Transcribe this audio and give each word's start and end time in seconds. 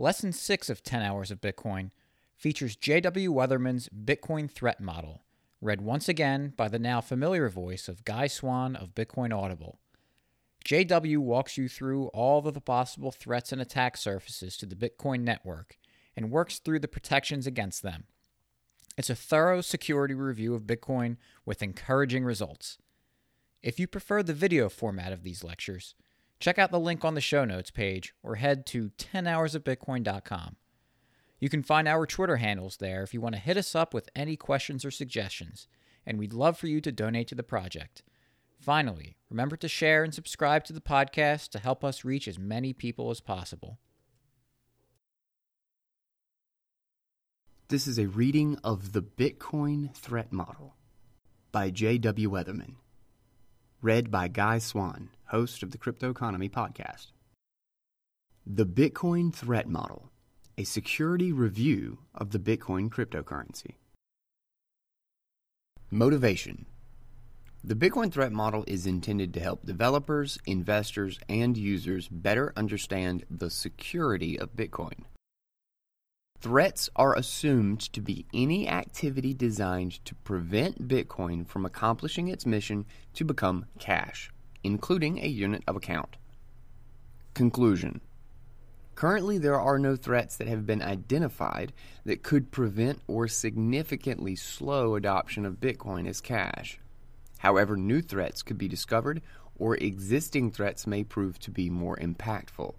Lesson 0.00 0.32
6 0.32 0.70
of 0.70 0.84
10 0.84 1.02
Hours 1.02 1.32
of 1.32 1.40
Bitcoin 1.40 1.90
features 2.36 2.76
J.W. 2.76 3.32
Weatherman's 3.32 3.88
Bitcoin 3.88 4.48
Threat 4.48 4.80
Model, 4.80 5.24
read 5.60 5.80
once 5.80 6.08
again 6.08 6.52
by 6.56 6.68
the 6.68 6.78
now 6.78 7.00
familiar 7.00 7.48
voice 7.48 7.88
of 7.88 8.04
Guy 8.04 8.28
Swan 8.28 8.76
of 8.76 8.94
Bitcoin 8.94 9.36
Audible. 9.36 9.80
JW 10.64 11.18
walks 11.18 11.58
you 11.58 11.68
through 11.68 12.06
all 12.08 12.46
of 12.46 12.54
the 12.54 12.60
possible 12.60 13.10
threats 13.10 13.50
and 13.50 13.60
attack 13.60 13.96
surfaces 13.96 14.56
to 14.58 14.66
the 14.66 14.76
Bitcoin 14.76 15.22
network 15.22 15.78
and 16.14 16.30
works 16.30 16.60
through 16.60 16.78
the 16.78 16.86
protections 16.86 17.48
against 17.48 17.82
them. 17.82 18.04
It's 18.96 19.10
a 19.10 19.16
thorough 19.16 19.62
security 19.62 20.14
review 20.14 20.54
of 20.54 20.62
Bitcoin 20.62 21.16
with 21.44 21.60
encouraging 21.60 22.24
results. 22.24 22.78
If 23.64 23.80
you 23.80 23.88
prefer 23.88 24.22
the 24.22 24.32
video 24.32 24.68
format 24.68 25.12
of 25.12 25.24
these 25.24 25.42
lectures, 25.42 25.96
check 26.38 26.58
out 26.58 26.70
the 26.70 26.80
link 26.80 27.04
on 27.04 27.14
the 27.14 27.20
show 27.20 27.44
notes 27.44 27.70
page 27.70 28.14
or 28.22 28.36
head 28.36 28.66
to 28.66 28.90
10hoursofbitcoin.com. 28.98 30.56
You 31.40 31.48
can 31.48 31.62
find 31.62 31.86
our 31.86 32.06
Twitter 32.06 32.36
handles 32.36 32.78
there 32.78 33.02
if 33.02 33.14
you 33.14 33.20
want 33.20 33.34
to 33.34 33.40
hit 33.40 33.56
us 33.56 33.74
up 33.74 33.94
with 33.94 34.08
any 34.16 34.36
questions 34.36 34.84
or 34.84 34.90
suggestions, 34.90 35.68
and 36.04 36.18
we'd 36.18 36.32
love 36.32 36.58
for 36.58 36.66
you 36.66 36.80
to 36.80 36.90
donate 36.90 37.28
to 37.28 37.34
the 37.34 37.42
project. 37.42 38.02
Finally, 38.58 39.16
remember 39.30 39.56
to 39.56 39.68
share 39.68 40.02
and 40.02 40.12
subscribe 40.12 40.64
to 40.64 40.72
the 40.72 40.80
podcast 40.80 41.50
to 41.50 41.60
help 41.60 41.84
us 41.84 42.04
reach 42.04 42.26
as 42.26 42.38
many 42.38 42.72
people 42.72 43.10
as 43.10 43.20
possible. 43.20 43.78
This 47.68 47.86
is 47.86 47.98
a 47.98 48.06
reading 48.06 48.58
of 48.64 48.92
The 48.92 49.02
Bitcoin 49.02 49.94
Threat 49.94 50.32
Model 50.32 50.74
by 51.52 51.70
J.W. 51.70 52.30
Weatherman, 52.30 52.76
read 53.82 54.10
by 54.10 54.26
Guy 54.28 54.58
Swan, 54.58 55.10
host 55.28 55.62
of 55.62 55.70
the 55.70 55.78
Crypto 55.78 56.10
Economy 56.10 56.48
podcast. 56.48 57.12
The 58.46 58.66
Bitcoin 58.66 59.34
Threat 59.34 59.68
Model, 59.68 60.10
a 60.56 60.64
security 60.64 61.32
review 61.32 61.98
of 62.14 62.30
the 62.30 62.38
Bitcoin 62.38 62.88
cryptocurrency. 62.88 63.76
Motivation 65.90 66.66
the 67.64 67.74
Bitcoin 67.74 68.12
threat 68.12 68.30
model 68.30 68.64
is 68.68 68.86
intended 68.86 69.34
to 69.34 69.40
help 69.40 69.66
developers, 69.66 70.38
investors, 70.46 71.18
and 71.28 71.56
users 71.56 72.06
better 72.08 72.52
understand 72.56 73.24
the 73.28 73.50
security 73.50 74.38
of 74.38 74.54
Bitcoin. 74.54 75.04
Threats 76.40 76.88
are 76.94 77.16
assumed 77.16 77.80
to 77.92 78.00
be 78.00 78.26
any 78.32 78.68
activity 78.68 79.34
designed 79.34 80.04
to 80.04 80.14
prevent 80.14 80.86
Bitcoin 80.86 81.46
from 81.46 81.66
accomplishing 81.66 82.28
its 82.28 82.46
mission 82.46 82.86
to 83.14 83.24
become 83.24 83.66
cash, 83.80 84.30
including 84.62 85.18
a 85.18 85.28
unit 85.28 85.62
of 85.66 85.76
account. 85.76 86.16
Conclusion 87.34 88.00
Currently, 88.94 89.38
there 89.38 89.60
are 89.60 89.78
no 89.78 89.94
threats 89.94 90.36
that 90.36 90.48
have 90.48 90.66
been 90.66 90.82
identified 90.82 91.72
that 92.04 92.24
could 92.24 92.50
prevent 92.50 93.00
or 93.06 93.28
significantly 93.28 94.34
slow 94.34 94.96
adoption 94.96 95.46
of 95.46 95.60
Bitcoin 95.60 96.08
as 96.08 96.20
cash. 96.20 96.80
However, 97.38 97.76
new 97.76 98.02
threats 98.02 98.42
could 98.42 98.58
be 98.58 98.66
discovered, 98.66 99.22
or 99.56 99.76
existing 99.76 100.50
threats 100.50 100.84
may 100.86 101.04
prove 101.04 101.38
to 101.38 101.52
be 101.52 101.70
more 101.70 101.96
impactful. 101.96 102.74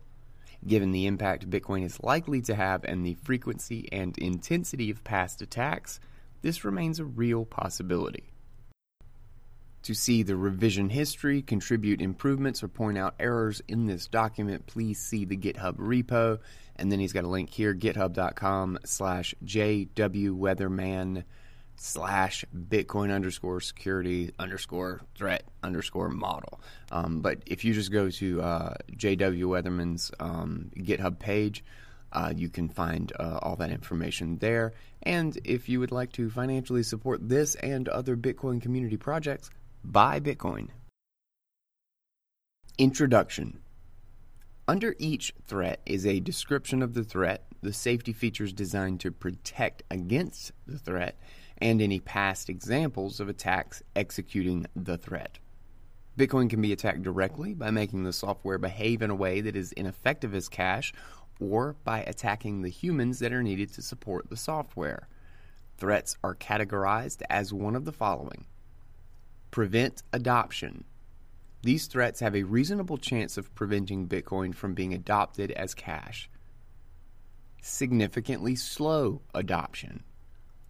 Given 0.67 0.91
the 0.91 1.05
impact 1.05 1.49
Bitcoin 1.49 1.86
is 1.86 2.03
likely 2.03 2.41
to 2.41 2.55
have 2.55 2.83
and 2.83 3.05
the 3.05 3.14
frequency 3.23 3.88
and 3.91 4.17
intensity 4.17 4.89
of 4.89 5.05
past 5.05 5.41
attacks, 5.41 6.02
this 6.41 6.66
remains 6.66 6.99
a 6.99 7.05
real 7.05 7.45
possibility. 7.45 8.25
To 9.83 9.94
see 9.94 10.23
the 10.23 10.35
revision 10.35 10.89
history, 10.89 11.41
contribute 11.41 12.02
improvements, 12.02 12.63
or 12.63 12.67
point 12.67 12.97
out 12.97 13.16
errors 13.19 13.61
in 13.67 13.86
this 13.86 14.08
document, 14.08 14.67
please 14.67 14.99
see 14.99 15.25
the 15.25 15.38
GitHub 15.38 15.77
repo. 15.77 16.39
And 16.75 16.91
then 16.91 16.99
he's 16.99 17.13
got 17.13 17.23
a 17.23 17.30
link 17.30 17.49
here, 17.49 17.73
github.com 17.73 18.80
slash 18.86 19.33
jwweatherman 19.44 21.23
slash 21.80 22.44
Bitcoin 22.53 23.13
underscore 23.13 23.61
security 23.61 24.31
underscore 24.38 25.02
threat 25.15 25.43
underscore 25.64 26.09
model. 26.09 26.59
Um, 26.92 27.21
but 27.21 27.42
if 27.45 27.64
you 27.64 27.73
just 27.73 27.92
go 27.92 28.09
to 28.09 28.42
uh, 28.42 28.73
JW 28.92 29.45
Weatherman's 29.45 30.11
um, 30.20 30.71
GitHub 30.76 31.20
page, 31.20 31.64
uh, 32.11 32.33
you 32.36 32.49
can 32.49 32.70
find 32.70 33.11
uh, 33.17 33.39
all 33.42 33.55
that 33.58 33.71
information 33.71 34.37
there. 34.39 34.73
And 35.03 35.37
if 35.45 35.70
you 35.70 35.80
would 35.80 35.92
like 35.92 36.11
to 36.14 36.30
financially 36.30 36.83
support 36.83 37.27
this 37.27 37.55
and 37.55 37.87
other 37.87 38.17
Bitcoin 38.17 38.61
community 38.61 38.98
projects, 38.98 39.49
buy 39.83 40.19
Bitcoin. 40.19 40.69
Introduction 42.77 43.59
Under 44.67 44.95
each 44.99 45.33
threat 45.45 45.81
is 45.85 46.05
a 46.05 46.19
description 46.19 46.81
of 46.81 46.93
the 46.93 47.03
threat, 47.03 47.45
the 47.61 47.73
safety 47.73 48.13
features 48.13 48.53
designed 48.53 48.99
to 49.01 49.11
protect 49.11 49.83
against 49.89 50.51
the 50.65 50.77
threat, 50.77 51.19
and 51.57 51.81
any 51.81 51.99
past 51.99 52.49
examples 52.49 53.19
of 53.19 53.27
attacks 53.27 53.83
executing 53.95 54.65
the 54.75 54.97
threat. 54.97 55.39
Bitcoin 56.17 56.49
can 56.49 56.61
be 56.61 56.73
attacked 56.73 57.01
directly 57.01 57.53
by 57.53 57.71
making 57.71 58.03
the 58.03 58.13
software 58.13 58.57
behave 58.57 59.01
in 59.01 59.09
a 59.09 59.15
way 59.15 59.41
that 59.41 59.55
is 59.55 59.71
ineffective 59.73 60.35
as 60.35 60.49
cash 60.49 60.93
or 61.39 61.75
by 61.85 62.01
attacking 62.01 62.61
the 62.61 62.69
humans 62.69 63.19
that 63.19 63.31
are 63.31 63.43
needed 63.43 63.73
to 63.73 63.81
support 63.81 64.29
the 64.29 64.37
software. 64.37 65.07
Threats 65.77 66.17
are 66.23 66.35
categorized 66.35 67.21
as 67.29 67.53
one 67.53 67.75
of 67.75 67.85
the 67.85 67.93
following 67.93 68.45
Prevent 69.52 70.04
adoption. 70.14 70.83
These 71.61 71.87
threats 71.87 72.20
have 72.20 72.36
a 72.36 72.43
reasonable 72.43 72.98
chance 72.98 73.37
of 73.37 73.54
preventing 73.55 74.08
Bitcoin 74.08 74.55
from 74.55 74.73
being 74.73 74.93
adopted 74.93 75.52
as 75.52 75.73
cash. 75.73 76.30
Significantly 77.61 78.55
slow 78.55 79.21
adoption. 79.33 80.04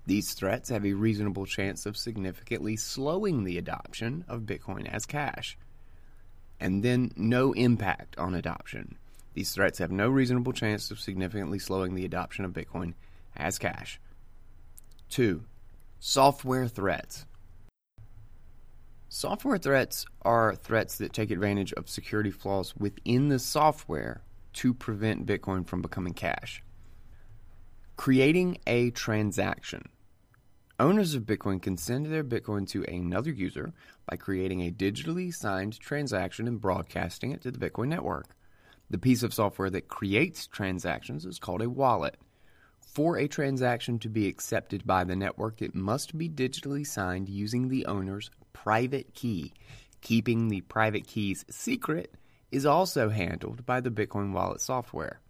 These 0.05 0.33
threats 0.33 0.69
have 0.69 0.85
a 0.85 0.93
reasonable 0.93 1.45
chance 1.45 1.85
of 1.85 1.95
significantly 1.95 2.75
slowing 2.75 3.43
the 3.43 3.59
adoption 3.59 4.25
of 4.27 4.41
Bitcoin 4.41 4.87
as 4.87 5.05
cash. 5.05 5.55
And 6.59 6.83
then 6.83 7.11
no 7.15 7.53
impact 7.53 8.17
on 8.17 8.33
adoption. 8.33 8.97
These 9.35 9.53
threats 9.53 9.77
have 9.77 9.91
no 9.91 10.09
reasonable 10.09 10.53
chance 10.53 10.89
of 10.89 10.99
significantly 10.99 11.59
slowing 11.59 11.93
the 11.93 12.05
adoption 12.05 12.43
of 12.43 12.53
Bitcoin 12.53 12.95
as 13.35 13.59
cash. 13.59 13.99
2. 15.09 15.43
Software 15.99 16.67
threats. 16.67 17.25
Software 19.11 19.57
threats 19.57 20.05
are 20.21 20.53
threats 20.53 20.99
that 20.99 21.13
take 21.13 21.31
advantage 21.31 21.73
of 21.73 21.89
security 21.89 22.29
flaws 22.29 22.75
within 22.77 23.29
the 23.29 23.39
software 23.39 24.21
to 24.53 24.71
prevent 24.71 25.25
Bitcoin 25.25 25.65
from 25.65 25.81
becoming 25.81 26.13
cash. 26.13 26.61
Creating 27.97 28.59
a 28.67 28.91
transaction. 28.91 29.89
Owners 30.79 31.15
of 31.15 31.23
Bitcoin 31.23 31.59
can 31.59 31.75
send 31.75 32.05
their 32.05 32.23
Bitcoin 32.23 32.69
to 32.69 32.83
another 32.83 33.31
user 33.31 33.73
by 34.07 34.15
creating 34.15 34.61
a 34.61 34.71
digitally 34.71 35.33
signed 35.33 35.79
transaction 35.79 36.47
and 36.47 36.61
broadcasting 36.61 37.31
it 37.31 37.41
to 37.41 37.49
the 37.49 37.57
Bitcoin 37.57 37.87
network. 37.87 38.35
The 38.91 38.99
piece 38.99 39.23
of 39.23 39.33
software 39.33 39.71
that 39.71 39.87
creates 39.87 40.45
transactions 40.45 41.25
is 41.25 41.39
called 41.39 41.63
a 41.63 41.69
wallet. 41.69 42.15
For 42.79 43.17
a 43.17 43.27
transaction 43.27 43.97
to 43.99 44.09
be 44.09 44.27
accepted 44.27 44.85
by 44.85 45.03
the 45.03 45.15
network, 45.15 45.63
it 45.63 45.73
must 45.73 46.15
be 46.15 46.29
digitally 46.29 46.85
signed 46.85 47.27
using 47.27 47.69
the 47.69 47.87
owner's 47.87 48.29
private 48.63 49.13
key. 49.13 49.53
Keeping 50.01 50.49
the 50.49 50.61
private 50.61 51.07
keys 51.07 51.45
secret 51.49 52.13
is 52.51 52.65
also 52.65 53.09
handled 53.09 53.65
by 53.65 53.79
the 53.79 53.89
Bitcoin 53.89 54.33
wallet 54.33 54.59
software. 54.59 55.21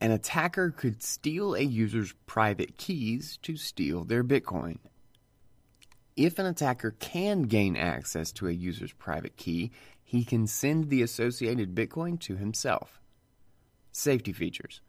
An 0.00 0.10
attacker 0.10 0.70
could 0.70 1.02
steal 1.02 1.54
a 1.54 1.60
user's 1.60 2.12
private 2.26 2.76
keys 2.76 3.38
to 3.42 3.56
steal 3.56 4.04
their 4.04 4.24
Bitcoin. 4.24 4.78
If 6.16 6.38
an 6.38 6.46
attacker 6.46 6.90
can 6.98 7.42
gain 7.42 7.76
access 7.76 8.32
to 8.32 8.48
a 8.48 8.52
user's 8.52 8.92
private 8.92 9.36
key, 9.36 9.70
he 10.02 10.24
can 10.24 10.48
send 10.48 10.90
the 10.90 11.02
associated 11.02 11.74
Bitcoin 11.74 12.18
to 12.20 12.36
himself. 12.36 13.00
Safety 13.92 14.32
features. 14.32 14.80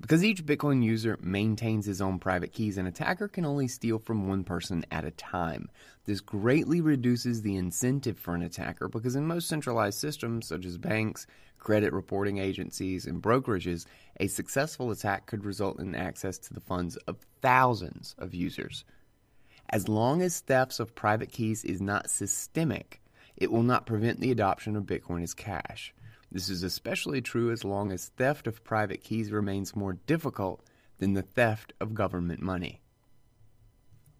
Because 0.00 0.24
each 0.24 0.46
Bitcoin 0.46 0.82
user 0.84 1.18
maintains 1.20 1.84
his 1.84 2.00
own 2.00 2.20
private 2.20 2.52
keys, 2.52 2.78
an 2.78 2.86
attacker 2.86 3.26
can 3.26 3.44
only 3.44 3.66
steal 3.66 3.98
from 3.98 4.28
one 4.28 4.44
person 4.44 4.84
at 4.92 5.04
a 5.04 5.10
time. 5.10 5.68
This 6.04 6.20
greatly 6.20 6.80
reduces 6.80 7.42
the 7.42 7.56
incentive 7.56 8.16
for 8.16 8.34
an 8.34 8.42
attacker 8.42 8.88
because 8.88 9.16
in 9.16 9.26
most 9.26 9.48
centralized 9.48 9.98
systems, 9.98 10.46
such 10.46 10.64
as 10.64 10.78
banks, 10.78 11.26
credit 11.58 11.92
reporting 11.92 12.38
agencies, 12.38 13.06
and 13.06 13.20
brokerages, 13.20 13.86
a 14.20 14.28
successful 14.28 14.92
attack 14.92 15.26
could 15.26 15.44
result 15.44 15.80
in 15.80 15.96
access 15.96 16.38
to 16.38 16.54
the 16.54 16.60
funds 16.60 16.96
of 17.08 17.16
thousands 17.42 18.14
of 18.18 18.34
users. 18.34 18.84
As 19.70 19.88
long 19.88 20.22
as 20.22 20.40
thefts 20.40 20.78
of 20.78 20.94
private 20.94 21.32
keys 21.32 21.64
is 21.64 21.80
not 21.80 22.08
systemic, 22.08 23.00
it 23.36 23.50
will 23.50 23.64
not 23.64 23.86
prevent 23.86 24.20
the 24.20 24.30
adoption 24.30 24.76
of 24.76 24.84
Bitcoin 24.84 25.24
as 25.24 25.34
cash. 25.34 25.92
This 26.30 26.50
is 26.50 26.62
especially 26.62 27.22
true 27.22 27.50
as 27.50 27.64
long 27.64 27.90
as 27.90 28.08
theft 28.16 28.46
of 28.46 28.62
private 28.64 29.02
keys 29.02 29.32
remains 29.32 29.74
more 29.74 29.94
difficult 30.06 30.62
than 30.98 31.14
the 31.14 31.22
theft 31.22 31.72
of 31.80 31.94
government 31.94 32.42
money. 32.42 32.82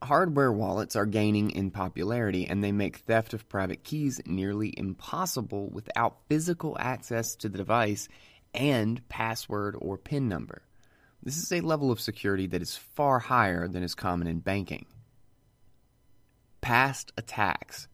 Hardware 0.02 0.52
wallets 0.52 0.94
are 0.94 1.06
gaining 1.06 1.50
in 1.50 1.70
popularity 1.70 2.46
and 2.46 2.62
they 2.62 2.72
make 2.72 2.98
theft 2.98 3.34
of 3.34 3.48
private 3.48 3.82
keys 3.82 4.20
nearly 4.24 4.72
impossible 4.76 5.68
without 5.70 6.18
physical 6.28 6.76
access 6.78 7.34
to 7.36 7.48
the 7.48 7.58
device 7.58 8.08
and 8.54 9.06
password 9.08 9.76
or 9.78 9.98
PIN 9.98 10.28
number. 10.28 10.62
This 11.22 11.36
is 11.36 11.52
a 11.52 11.60
level 11.60 11.90
of 11.90 12.00
security 12.00 12.46
that 12.46 12.62
is 12.62 12.76
far 12.76 13.18
higher 13.18 13.66
than 13.66 13.82
is 13.82 13.94
common 13.94 14.28
in 14.28 14.38
banking. 14.38 14.86
Past 16.60 17.12
attacks. 17.16 17.88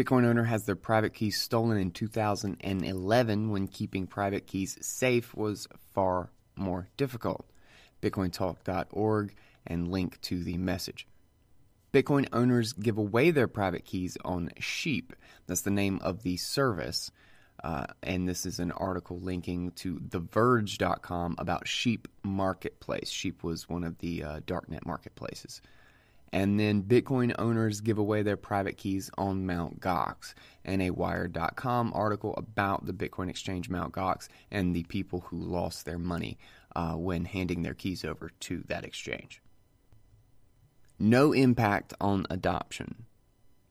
Bitcoin 0.00 0.24
owner 0.24 0.44
has 0.44 0.64
their 0.64 0.76
private 0.76 1.12
keys 1.12 1.38
stolen 1.38 1.76
in 1.76 1.90
2011 1.90 3.50
when 3.50 3.68
keeping 3.68 4.06
private 4.06 4.46
keys 4.46 4.78
safe 4.80 5.34
was 5.34 5.68
far 5.92 6.30
more 6.56 6.88
difficult. 6.96 7.44
BitcoinTalk.org 8.00 9.34
and 9.66 9.88
link 9.88 10.18
to 10.22 10.42
the 10.42 10.56
message. 10.56 11.06
Bitcoin 11.92 12.26
owners 12.32 12.72
give 12.72 12.96
away 12.96 13.30
their 13.30 13.46
private 13.46 13.84
keys 13.84 14.16
on 14.24 14.48
Sheep. 14.58 15.12
That's 15.46 15.60
the 15.60 15.70
name 15.70 16.00
of 16.02 16.22
the 16.22 16.38
service. 16.38 17.10
Uh, 17.62 17.84
and 18.02 18.26
this 18.26 18.46
is 18.46 18.58
an 18.58 18.72
article 18.72 19.20
linking 19.20 19.70
to 19.72 19.96
TheVerge.com 19.96 21.34
about 21.36 21.68
Sheep 21.68 22.08
Marketplace. 22.22 23.10
Sheep 23.10 23.44
was 23.44 23.68
one 23.68 23.84
of 23.84 23.98
the 23.98 24.24
uh, 24.24 24.40
darknet 24.40 24.86
marketplaces. 24.86 25.60
And 26.32 26.60
then 26.60 26.84
Bitcoin 26.84 27.34
owners 27.38 27.80
give 27.80 27.98
away 27.98 28.22
their 28.22 28.36
private 28.36 28.76
keys 28.76 29.10
on 29.18 29.46
Mt. 29.46 29.80
Gox, 29.80 30.34
and 30.64 30.80
a 30.80 30.90
Wired.com 30.90 31.92
article 31.94 32.34
about 32.36 32.86
the 32.86 32.92
Bitcoin 32.92 33.28
exchange 33.28 33.68
Mt. 33.68 33.92
Gox 33.92 34.28
and 34.50 34.74
the 34.74 34.84
people 34.84 35.20
who 35.20 35.38
lost 35.38 35.84
their 35.84 35.98
money 35.98 36.38
uh, 36.76 36.92
when 36.92 37.24
handing 37.24 37.62
their 37.62 37.74
keys 37.74 38.04
over 38.04 38.30
to 38.40 38.62
that 38.68 38.84
exchange. 38.84 39.42
No 40.98 41.32
impact 41.32 41.94
on 42.00 42.26
adoption. 42.30 43.06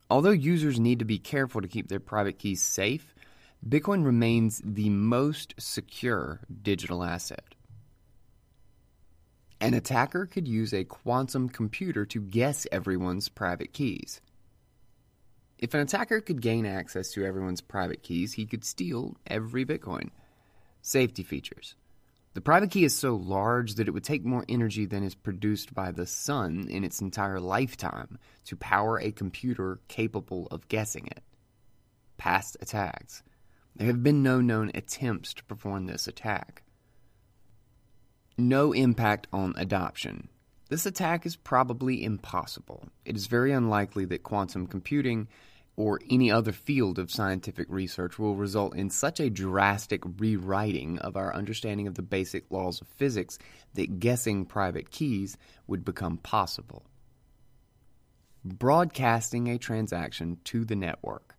Although 0.10 0.32
users 0.32 0.80
need 0.80 1.00
to 1.00 1.06
be 1.06 1.20
careful 1.20 1.62
to 1.62 1.68
keep 1.68 1.88
their 1.88 2.00
private 2.00 2.40
keys 2.40 2.64
safe, 2.64 3.14
Bitcoin 3.68 4.04
remains 4.04 4.62
the 4.66 4.90
most 4.90 5.54
secure 5.60 6.42
digital 6.62 7.04
asset. 7.04 7.56
An 9.62 9.74
attacker 9.74 10.26
could 10.26 10.48
use 10.48 10.74
a 10.74 10.86
quantum 10.86 11.50
computer 11.50 12.06
to 12.06 12.22
guess 12.22 12.66
everyone's 12.72 13.28
private 13.28 13.74
keys. 13.74 14.22
If 15.58 15.74
an 15.74 15.82
attacker 15.82 16.22
could 16.22 16.42
gain 16.42 16.66
access 16.66 17.12
to 17.12 17.26
everyone's 17.26 17.60
private 17.60 18.02
keys, 18.02 18.34
he 18.34 18.46
could 18.46 18.64
steal 18.64 19.18
every 19.28 19.66
Bitcoin. 19.66 20.12
Safety 20.82 21.24
features. 21.24 21.76
The 22.36 22.42
private 22.42 22.72
key 22.72 22.86
is 22.86 22.96
so 22.96 23.16
large 23.16 23.76
that 23.76 23.90
it 23.90 23.92
would 23.92 24.06
take 24.06 24.24
more 24.24 24.46
energy 24.48 24.86
than 24.86 25.04
is 25.04 25.16
produced 25.16 25.74
by 25.74 25.92
the 25.92 26.06
sun 26.06 26.68
in 26.70 26.86
its 26.86 27.02
entire 27.02 27.42
lifetime 27.42 28.18
to 28.46 28.56
power 28.56 28.98
a 28.98 29.12
computer 29.12 29.82
capable 29.90 30.48
of 30.52 30.70
guessing 30.70 31.08
it. 31.08 31.22
Past 32.18 32.56
attacks. 32.62 33.24
There 33.76 33.88
have 33.88 34.04
been 34.04 34.24
no 34.24 34.40
known 34.40 34.72
attempts 34.74 35.34
to 35.34 35.44
perform 35.44 35.88
this 35.88 36.08
attack. 36.08 36.64
No 38.40 38.72
impact 38.72 39.28
on 39.34 39.54
adoption. 39.58 40.30
This 40.70 40.86
attack 40.86 41.26
is 41.26 41.36
probably 41.36 42.06
impossible. 42.06 42.88
It 43.04 43.18
is 43.18 43.28
very 43.28 43.52
unlikely 43.52 44.06
that 44.06 44.24
quantum 44.24 44.66
computing 44.66 45.28
or 45.76 46.00
any 46.10 46.32
other 46.32 46.54
field 46.54 47.00
of 47.00 47.12
scientific 47.12 47.68
research 47.70 48.18
will 48.18 48.38
result 48.38 48.78
in 48.78 48.90
such 48.92 49.20
a 49.20 49.30
drastic 49.30 50.04
rewriting 50.20 51.00
of 51.00 51.18
our 51.18 51.36
understanding 51.36 51.86
of 51.86 51.96
the 51.96 52.02
basic 52.02 52.50
laws 52.50 52.80
of 52.80 52.88
physics 52.88 53.38
that 53.74 54.00
guessing 54.00 54.46
private 54.46 54.90
keys 54.90 55.36
would 55.68 55.84
become 55.84 56.16
possible. 56.16 56.86
Broadcasting 58.46 59.50
a 59.50 59.58
transaction 59.58 60.38
to 60.46 60.64
the 60.64 60.78
network. 60.78 61.36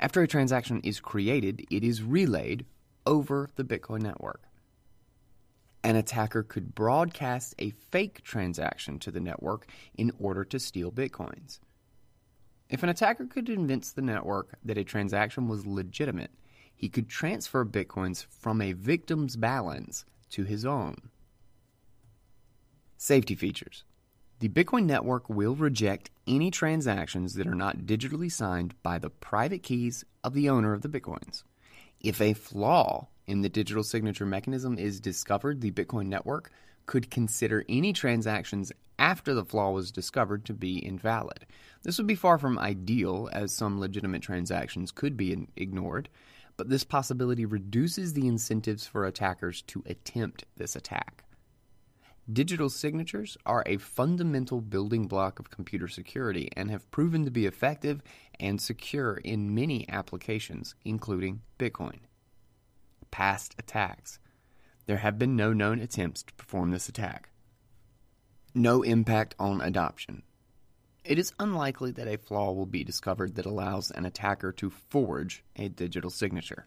After 0.00 0.22
a 0.22 0.28
transaction 0.28 0.80
is 0.84 1.00
created, 1.00 1.66
it 1.70 1.84
is 1.84 2.02
relayed 2.02 2.64
over 3.04 3.50
the 3.56 3.64
Bitcoin 3.64 4.00
network 4.00 4.47
an 5.88 5.96
attacker 5.96 6.42
could 6.42 6.74
broadcast 6.74 7.54
a 7.58 7.70
fake 7.70 8.22
transaction 8.22 8.98
to 8.98 9.10
the 9.10 9.20
network 9.20 9.66
in 9.94 10.12
order 10.18 10.44
to 10.44 10.58
steal 10.58 10.92
bitcoins. 10.92 11.60
If 12.68 12.82
an 12.82 12.90
attacker 12.90 13.24
could 13.24 13.46
convince 13.46 13.92
the 13.92 14.02
network 14.02 14.58
that 14.62 14.76
a 14.76 14.84
transaction 14.84 15.48
was 15.48 15.66
legitimate, 15.66 16.30
he 16.76 16.90
could 16.90 17.08
transfer 17.08 17.64
bitcoins 17.64 18.26
from 18.28 18.60
a 18.60 18.74
victim's 18.74 19.36
balance 19.36 20.04
to 20.28 20.44
his 20.44 20.66
own. 20.66 21.08
Safety 22.98 23.34
features 23.34 23.84
The 24.40 24.50
Bitcoin 24.50 24.84
network 24.84 25.30
will 25.30 25.54
reject 25.54 26.10
any 26.26 26.50
transactions 26.50 27.32
that 27.32 27.46
are 27.46 27.54
not 27.54 27.86
digitally 27.86 28.30
signed 28.30 28.74
by 28.82 28.98
the 28.98 29.08
private 29.08 29.62
keys 29.62 30.04
of 30.22 30.34
the 30.34 30.50
owner 30.50 30.74
of 30.74 30.82
the 30.82 30.88
bitcoins. 30.90 31.44
If 31.98 32.20
a 32.20 32.34
flaw 32.34 33.08
in 33.28 33.42
the 33.42 33.48
digital 33.50 33.84
signature 33.84 34.24
mechanism 34.24 34.78
is 34.78 35.00
discovered, 35.00 35.60
the 35.60 35.70
Bitcoin 35.70 36.06
network 36.06 36.50
could 36.86 37.10
consider 37.10 37.62
any 37.68 37.92
transactions 37.92 38.72
after 38.98 39.34
the 39.34 39.44
flaw 39.44 39.70
was 39.70 39.92
discovered 39.92 40.46
to 40.46 40.54
be 40.54 40.82
invalid. 40.84 41.44
This 41.82 41.98
would 41.98 42.06
be 42.06 42.14
far 42.14 42.38
from 42.38 42.58
ideal, 42.58 43.28
as 43.30 43.52
some 43.52 43.78
legitimate 43.78 44.22
transactions 44.22 44.90
could 44.90 45.14
be 45.14 45.46
ignored, 45.56 46.08
but 46.56 46.70
this 46.70 46.84
possibility 46.84 47.44
reduces 47.44 48.14
the 48.14 48.26
incentives 48.26 48.86
for 48.86 49.04
attackers 49.04 49.60
to 49.62 49.84
attempt 49.84 50.46
this 50.56 50.74
attack. 50.74 51.22
Digital 52.32 52.70
signatures 52.70 53.36
are 53.44 53.62
a 53.66 53.76
fundamental 53.76 54.62
building 54.62 55.06
block 55.06 55.38
of 55.38 55.50
computer 55.50 55.86
security 55.86 56.48
and 56.56 56.70
have 56.70 56.90
proven 56.90 57.26
to 57.26 57.30
be 57.30 57.44
effective 57.44 58.02
and 58.40 58.58
secure 58.58 59.18
in 59.18 59.54
many 59.54 59.86
applications, 59.90 60.74
including 60.84 61.42
Bitcoin 61.58 61.98
past 63.10 63.54
attacks. 63.58 64.18
There 64.86 64.98
have 64.98 65.18
been 65.18 65.36
no 65.36 65.52
known 65.52 65.80
attempts 65.80 66.22
to 66.22 66.34
perform 66.34 66.70
this 66.70 66.88
attack. 66.88 67.30
No 68.54 68.82
impact 68.82 69.34
on 69.38 69.60
adoption. 69.60 70.22
It 71.04 71.18
is 71.18 71.32
unlikely 71.38 71.92
that 71.92 72.08
a 72.08 72.18
flaw 72.18 72.52
will 72.52 72.66
be 72.66 72.84
discovered 72.84 73.34
that 73.36 73.46
allows 73.46 73.90
an 73.90 74.04
attacker 74.04 74.52
to 74.52 74.70
forge 74.70 75.42
a 75.56 75.68
digital 75.68 76.10
signature. 76.10 76.66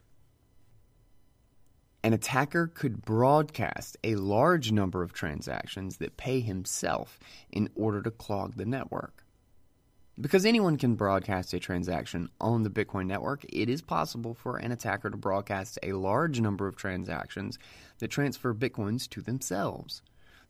An 2.03 2.13
attacker 2.13 2.65
could 2.65 3.03
broadcast 3.05 3.97
a 4.03 4.15
large 4.15 4.71
number 4.71 5.03
of 5.03 5.13
transactions 5.13 5.97
that 5.97 6.17
pay 6.17 6.39
himself 6.39 7.19
in 7.51 7.69
order 7.75 8.01
to 8.01 8.09
clog 8.09 8.55
the 8.55 8.65
network. 8.65 9.20
Because 10.19 10.45
anyone 10.45 10.77
can 10.77 10.95
broadcast 10.95 11.53
a 11.53 11.59
transaction 11.59 12.29
on 12.39 12.63
the 12.63 12.69
Bitcoin 12.69 13.07
network, 13.07 13.45
it 13.47 13.69
is 13.69 13.81
possible 13.81 14.33
for 14.33 14.57
an 14.57 14.71
attacker 14.71 15.09
to 15.09 15.17
broadcast 15.17 15.79
a 15.81 15.93
large 15.93 16.41
number 16.41 16.67
of 16.67 16.75
transactions 16.75 17.57
that 17.99 18.09
transfer 18.09 18.53
Bitcoins 18.53 19.07
to 19.09 19.21
themselves. 19.21 20.01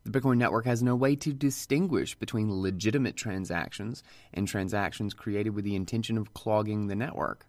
The 0.04 0.10
Bitcoin 0.10 0.38
network 0.38 0.66
has 0.66 0.82
no 0.82 0.96
way 0.96 1.16
to 1.18 1.32
distinguish 1.32 2.16
between 2.16 2.60
legitimate 2.60 3.16
transactions 3.16 4.02
and 4.34 4.48
transactions 4.48 5.14
created 5.14 5.52
with 5.52 5.64
the 5.64 5.76
intention 5.76 6.18
of 6.18 6.34
clogging 6.34 6.88
the 6.88 6.96
network. 6.96 7.46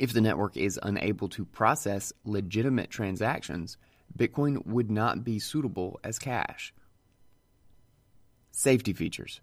If 0.00 0.12
the 0.12 0.20
network 0.20 0.56
is 0.56 0.80
unable 0.82 1.28
to 1.30 1.44
process 1.44 2.12
legitimate 2.24 2.90
transactions, 2.90 3.76
Bitcoin 4.16 4.66
would 4.66 4.90
not 4.90 5.22
be 5.22 5.38
suitable 5.38 6.00
as 6.02 6.18
cash. 6.18 6.74
Safety 8.50 8.92
features. 8.92 9.40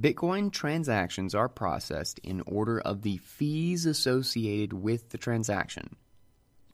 Bitcoin 0.00 0.50
transactions 0.50 1.34
are 1.34 1.48
processed 1.48 2.18
in 2.20 2.40
order 2.46 2.80
of 2.80 3.02
the 3.02 3.18
fees 3.18 3.84
associated 3.84 4.72
with 4.72 5.10
the 5.10 5.18
transaction. 5.18 5.96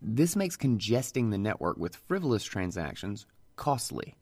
This 0.01 0.37
makes 0.37 0.57
congesting 0.57 1.31
the 1.31 1.39
network 1.39 1.79
with 1.79 1.97
frivolous 1.97 2.45
transactions 2.45 3.27
costly. 3.57 4.15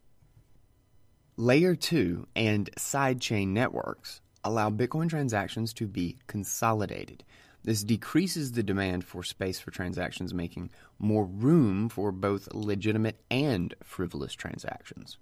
Layer 1.35 1.75
2 1.75 2.27
and 2.35 2.71
sidechain 2.75 3.49
networks 3.49 4.21
allow 4.43 4.71
Bitcoin 4.71 5.09
transactions 5.09 5.73
to 5.73 5.85
be 5.85 6.17
consolidated. 6.25 7.23
This 7.63 7.83
decreases 7.83 8.53
the 8.53 8.63
demand 8.63 9.03
for 9.03 9.21
space 9.21 9.59
for 9.59 9.69
transactions, 9.69 10.33
making 10.33 10.71
more 10.97 11.25
room 11.25 11.89
for 11.89 12.11
both 12.11 12.47
legitimate 12.53 13.21
and 13.29 13.75
frivolous 13.83 14.33
transactions. 14.33 15.19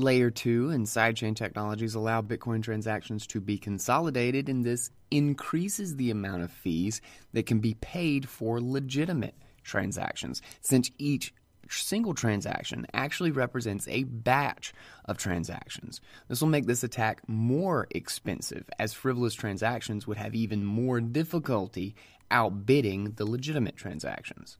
Layer 0.00 0.30
2 0.30 0.70
and 0.70 0.86
sidechain 0.86 1.36
technologies 1.36 1.94
allow 1.94 2.22
Bitcoin 2.22 2.62
transactions 2.62 3.26
to 3.28 3.40
be 3.40 3.58
consolidated, 3.58 4.48
and 4.48 4.64
this 4.64 4.90
increases 5.10 5.96
the 5.96 6.10
amount 6.10 6.42
of 6.42 6.50
fees 6.50 7.00
that 7.32 7.46
can 7.46 7.60
be 7.60 7.74
paid 7.74 8.28
for 8.28 8.60
legitimate 8.60 9.34
transactions, 9.62 10.40
since 10.60 10.90
each 10.98 11.34
single 11.68 12.14
transaction 12.14 12.86
actually 12.94 13.30
represents 13.30 13.86
a 13.88 14.04
batch 14.04 14.72
of 15.04 15.18
transactions. 15.18 16.00
This 16.28 16.40
will 16.40 16.48
make 16.48 16.66
this 16.66 16.82
attack 16.82 17.20
more 17.28 17.86
expensive, 17.90 18.68
as 18.78 18.94
frivolous 18.94 19.34
transactions 19.34 20.06
would 20.06 20.16
have 20.16 20.34
even 20.34 20.64
more 20.64 21.00
difficulty 21.00 21.94
outbidding 22.30 23.12
the 23.12 23.26
legitimate 23.26 23.76
transactions. 23.76 24.56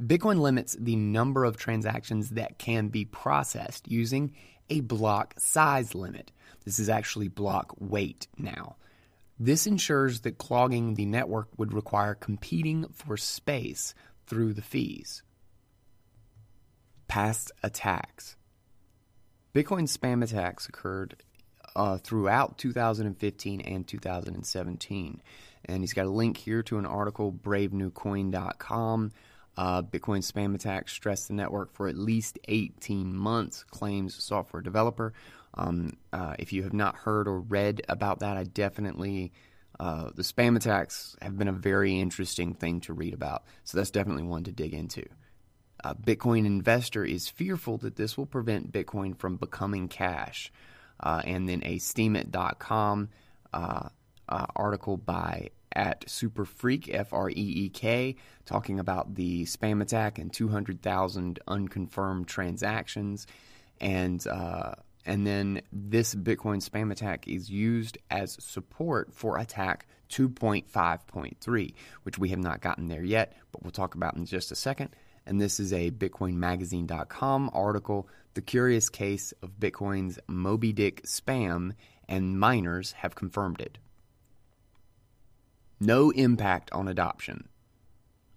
Bitcoin 0.00 0.40
limits 0.40 0.76
the 0.78 0.96
number 0.96 1.44
of 1.44 1.56
transactions 1.56 2.30
that 2.30 2.58
can 2.58 2.88
be 2.88 3.04
processed 3.04 3.88
using 3.90 4.34
a 4.70 4.80
block 4.80 5.34
size 5.38 5.94
limit. 5.94 6.32
This 6.64 6.78
is 6.78 6.88
actually 6.88 7.28
block 7.28 7.74
weight 7.78 8.28
now. 8.38 8.76
This 9.38 9.66
ensures 9.66 10.20
that 10.20 10.38
clogging 10.38 10.94
the 10.94 11.04
network 11.04 11.48
would 11.56 11.72
require 11.72 12.14
competing 12.14 12.86
for 12.92 13.16
space 13.16 13.94
through 14.26 14.54
the 14.54 14.62
fees. 14.62 15.22
Past 17.08 17.50
attacks. 17.62 18.36
Bitcoin 19.54 19.88
spam 19.88 20.22
attacks 20.22 20.68
occurred 20.68 21.16
uh, 21.76 21.98
throughout 21.98 22.58
2015 22.58 23.60
and 23.60 23.86
2017. 23.86 25.22
And 25.64 25.82
he's 25.82 25.92
got 25.92 26.06
a 26.06 26.10
link 26.10 26.36
here 26.36 26.62
to 26.64 26.78
an 26.78 26.86
article, 26.86 27.32
bravenewcoin.com. 27.32 29.12
Uh, 29.56 29.82
Bitcoin 29.82 30.20
spam 30.20 30.54
attacks 30.54 30.92
stress 30.92 31.26
the 31.26 31.34
network 31.34 31.72
for 31.74 31.88
at 31.88 31.96
least 31.96 32.38
18 32.48 33.14
months, 33.14 33.64
claims 33.64 34.22
software 34.22 34.62
developer. 34.62 35.12
Um, 35.54 35.96
uh, 36.12 36.34
if 36.38 36.52
you 36.52 36.62
have 36.62 36.72
not 36.72 36.96
heard 36.96 37.28
or 37.28 37.40
read 37.40 37.82
about 37.88 38.20
that, 38.20 38.36
I 38.36 38.44
definitely. 38.44 39.32
Uh, 39.80 40.10
the 40.14 40.22
spam 40.22 40.56
attacks 40.56 41.16
have 41.20 41.36
been 41.36 41.48
a 41.48 41.52
very 41.52 41.98
interesting 41.98 42.54
thing 42.54 42.80
to 42.82 42.92
read 42.92 43.14
about. 43.14 43.44
So 43.64 43.78
that's 43.78 43.90
definitely 43.90 44.22
one 44.22 44.44
to 44.44 44.52
dig 44.52 44.74
into. 44.74 45.04
A 45.80 45.94
Bitcoin 45.94 46.46
investor 46.46 47.04
is 47.04 47.28
fearful 47.28 47.78
that 47.78 47.96
this 47.96 48.16
will 48.16 48.26
prevent 48.26 48.70
Bitcoin 48.70 49.18
from 49.18 49.36
becoming 49.36 49.88
cash. 49.88 50.52
Uh, 51.00 51.22
and 51.24 51.48
then 51.48 51.62
a 51.64 51.78
Steemit.com 51.78 53.08
uh, 53.52 53.88
uh, 54.28 54.46
article 54.54 54.96
by 54.96 55.50
at 55.74 56.08
Super 56.08 56.44
Freak 56.44 56.88
F 56.92 57.12
R 57.12 57.30
E 57.30 57.34
E 57.34 57.68
K 57.68 58.16
talking 58.44 58.78
about 58.78 59.14
the 59.14 59.44
spam 59.44 59.82
attack 59.82 60.18
and 60.18 60.32
200,000 60.32 61.38
unconfirmed 61.46 62.26
transactions, 62.26 63.26
and 63.80 64.26
uh, 64.26 64.74
and 65.04 65.26
then 65.26 65.62
this 65.72 66.14
Bitcoin 66.14 66.66
spam 66.66 66.92
attack 66.92 67.26
is 67.26 67.50
used 67.50 67.98
as 68.10 68.36
support 68.42 69.12
for 69.12 69.38
attack 69.38 69.86
2.5.3, 70.10 71.74
which 72.02 72.18
we 72.18 72.28
have 72.28 72.38
not 72.38 72.60
gotten 72.60 72.88
there 72.88 73.02
yet, 73.02 73.32
but 73.50 73.62
we'll 73.62 73.72
talk 73.72 73.94
about 73.94 74.16
in 74.16 74.24
just 74.24 74.52
a 74.52 74.56
second. 74.56 74.90
And 75.26 75.40
this 75.40 75.58
is 75.58 75.72
a 75.72 75.90
BitcoinMagazine.com 75.90 77.50
article 77.52 78.08
The 78.34 78.42
Curious 78.42 78.88
Case 78.88 79.32
of 79.42 79.58
Bitcoin's 79.58 80.18
Moby 80.26 80.72
Dick 80.72 81.02
Spam, 81.04 81.72
and 82.08 82.38
miners 82.38 82.92
have 82.92 83.14
confirmed 83.14 83.60
it. 83.60 83.78
No 85.84 86.10
impact 86.10 86.70
on 86.70 86.86
adoption. 86.86 87.48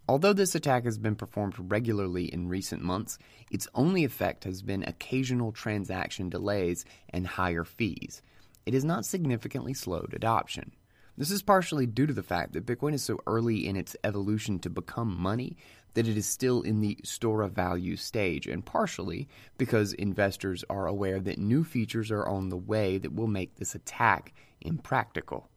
Although 0.09 0.33
this 0.33 0.55
attack 0.55 0.83
has 0.85 0.97
been 0.97 1.13
performed 1.13 1.53
regularly 1.71 2.25
in 2.25 2.49
recent 2.49 2.81
months, 2.81 3.19
its 3.51 3.67
only 3.75 4.03
effect 4.03 4.45
has 4.45 4.63
been 4.63 4.81
occasional 4.81 5.51
transaction 5.51 6.27
delays 6.27 6.85
and 7.07 7.27
higher 7.27 7.63
fees. 7.63 8.23
It 8.65 8.73
has 8.73 8.83
not 8.83 9.05
significantly 9.05 9.75
slowed 9.75 10.15
adoption. 10.15 10.71
This 11.19 11.29
is 11.29 11.43
partially 11.43 11.85
due 11.85 12.07
to 12.07 12.13
the 12.13 12.23
fact 12.23 12.53
that 12.53 12.65
Bitcoin 12.65 12.95
is 12.95 13.03
so 13.03 13.19
early 13.27 13.67
in 13.67 13.75
its 13.75 13.95
evolution 14.03 14.57
to 14.61 14.69
become 14.71 15.15
money 15.15 15.55
that 15.93 16.07
it 16.07 16.17
is 16.17 16.25
still 16.25 16.63
in 16.63 16.81
the 16.81 16.97
store 17.03 17.43
of 17.43 17.51
value 17.51 17.95
stage, 17.95 18.47
and 18.47 18.65
partially 18.65 19.27
because 19.59 19.93
investors 19.93 20.65
are 20.67 20.87
aware 20.87 21.19
that 21.19 21.37
new 21.37 21.63
features 21.63 22.09
are 22.09 22.27
on 22.27 22.49
the 22.49 22.57
way 22.57 22.97
that 22.97 23.13
will 23.13 23.27
make 23.27 23.57
this 23.57 23.75
attack 23.75 24.33
impractical. 24.61 25.47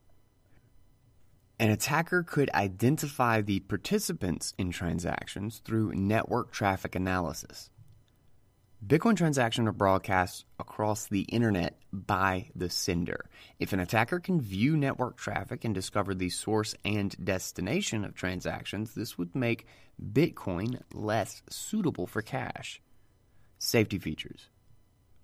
An 1.61 1.71
attacker 1.71 2.23
could 2.23 2.51
identify 2.55 3.41
the 3.41 3.59
participants 3.59 4.55
in 4.59 4.71
transactions 4.71 5.61
through 5.65 5.93
network 5.93 6.53
traffic 6.53 6.95
analysis. 6.95 7.71
Bitcoin 8.87 9.17
transactions 9.17 9.67
are 9.67 9.73
broadcast 9.73 10.45
across 10.61 11.09
the 11.09 11.23
internet 11.23 11.81
by 11.93 12.49
the 12.55 12.71
sender. 12.71 13.29
If 13.59 13.73
an 13.73 13.81
attacker 13.81 14.21
can 14.21 14.41
view 14.41 14.77
network 14.77 15.17
traffic 15.17 15.65
and 15.65 15.75
discover 15.75 16.15
the 16.15 16.29
source 16.29 16.77
and 16.85 17.17
destination 17.25 18.05
of 18.05 18.15
transactions, 18.15 18.95
this 18.95 19.19
would 19.19 19.35
make 19.35 19.67
Bitcoin 20.01 20.81
less 20.95 21.43
suitable 21.51 22.07
for 22.07 22.23
cash. 22.23 22.81
Safety 23.59 23.99
features 23.99 24.49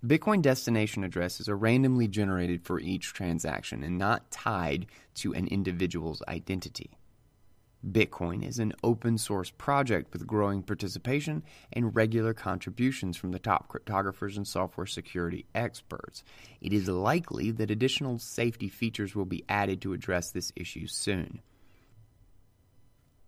Bitcoin 0.03 0.41
destination 0.41 1.03
addresses 1.03 1.49
are 1.49 1.57
randomly 1.57 2.07
generated 2.07 2.63
for 2.63 2.79
each 2.79 3.13
transaction 3.13 3.83
and 3.83 3.97
not 3.97 4.29
tied 4.29 4.85
to 5.15 5.33
an 5.33 5.47
individual's 5.47 6.21
identity. 6.27 6.97
Bitcoin 7.91 8.43
is 8.47 8.57
an 8.57 8.73
open 8.83 9.17
source 9.17 9.51
project 9.51 10.11
with 10.11 10.25
growing 10.25 10.63
participation 10.63 11.43
and 11.71 11.95
regular 11.95 12.33
contributions 12.33 13.15
from 13.15 13.31
the 13.31 13.39
top 13.39 13.67
cryptographers 13.67 14.37
and 14.37 14.47
software 14.47 14.87
security 14.87 15.45
experts. 15.53 16.23
It 16.61 16.73
is 16.73 16.87
likely 16.87 17.51
that 17.51 17.69
additional 17.69 18.17
safety 18.17 18.69
features 18.69 19.15
will 19.15 19.25
be 19.25 19.45
added 19.49 19.81
to 19.81 19.93
address 19.93 20.31
this 20.31 20.51
issue 20.55 20.87
soon 20.87 21.41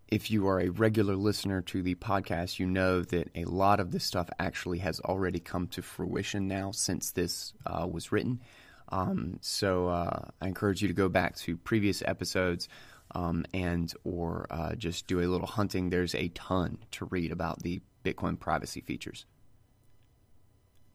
if 0.07 0.31
you 0.31 0.47
are 0.47 0.59
a 0.61 0.69
regular 0.69 1.15
listener 1.15 1.61
to 1.63 1.81
the 1.81 1.95
podcast, 1.95 2.59
you 2.59 2.65
know 2.65 3.01
that 3.01 3.29
a 3.35 3.45
lot 3.45 3.79
of 3.79 3.91
this 3.91 4.05
stuff 4.05 4.29
actually 4.39 4.79
has 4.79 4.99
already 5.01 5.39
come 5.39 5.67
to 5.67 5.81
fruition 5.81 6.47
now 6.47 6.71
since 6.71 7.11
this 7.11 7.53
uh, 7.65 7.85
was 7.89 8.11
written. 8.11 8.41
Um, 8.89 9.37
so 9.41 9.89
uh, 9.89 10.29
I 10.41 10.47
encourage 10.47 10.81
you 10.81 10.87
to 10.87 10.93
go 10.93 11.09
back 11.09 11.35
to 11.37 11.57
previous 11.57 12.01
episodes 12.03 12.69
um, 13.11 13.45
and 13.53 13.93
or 14.05 14.47
uh, 14.49 14.75
just 14.75 15.07
do 15.07 15.19
a 15.19 15.27
little 15.27 15.47
hunting. 15.47 15.89
There's 15.89 16.15
a 16.15 16.29
ton 16.29 16.77
to 16.91 17.05
read 17.05 17.31
about 17.31 17.63
the 17.63 17.81
Bitcoin 18.05 18.39
privacy 18.39 18.79
features. 18.79 19.25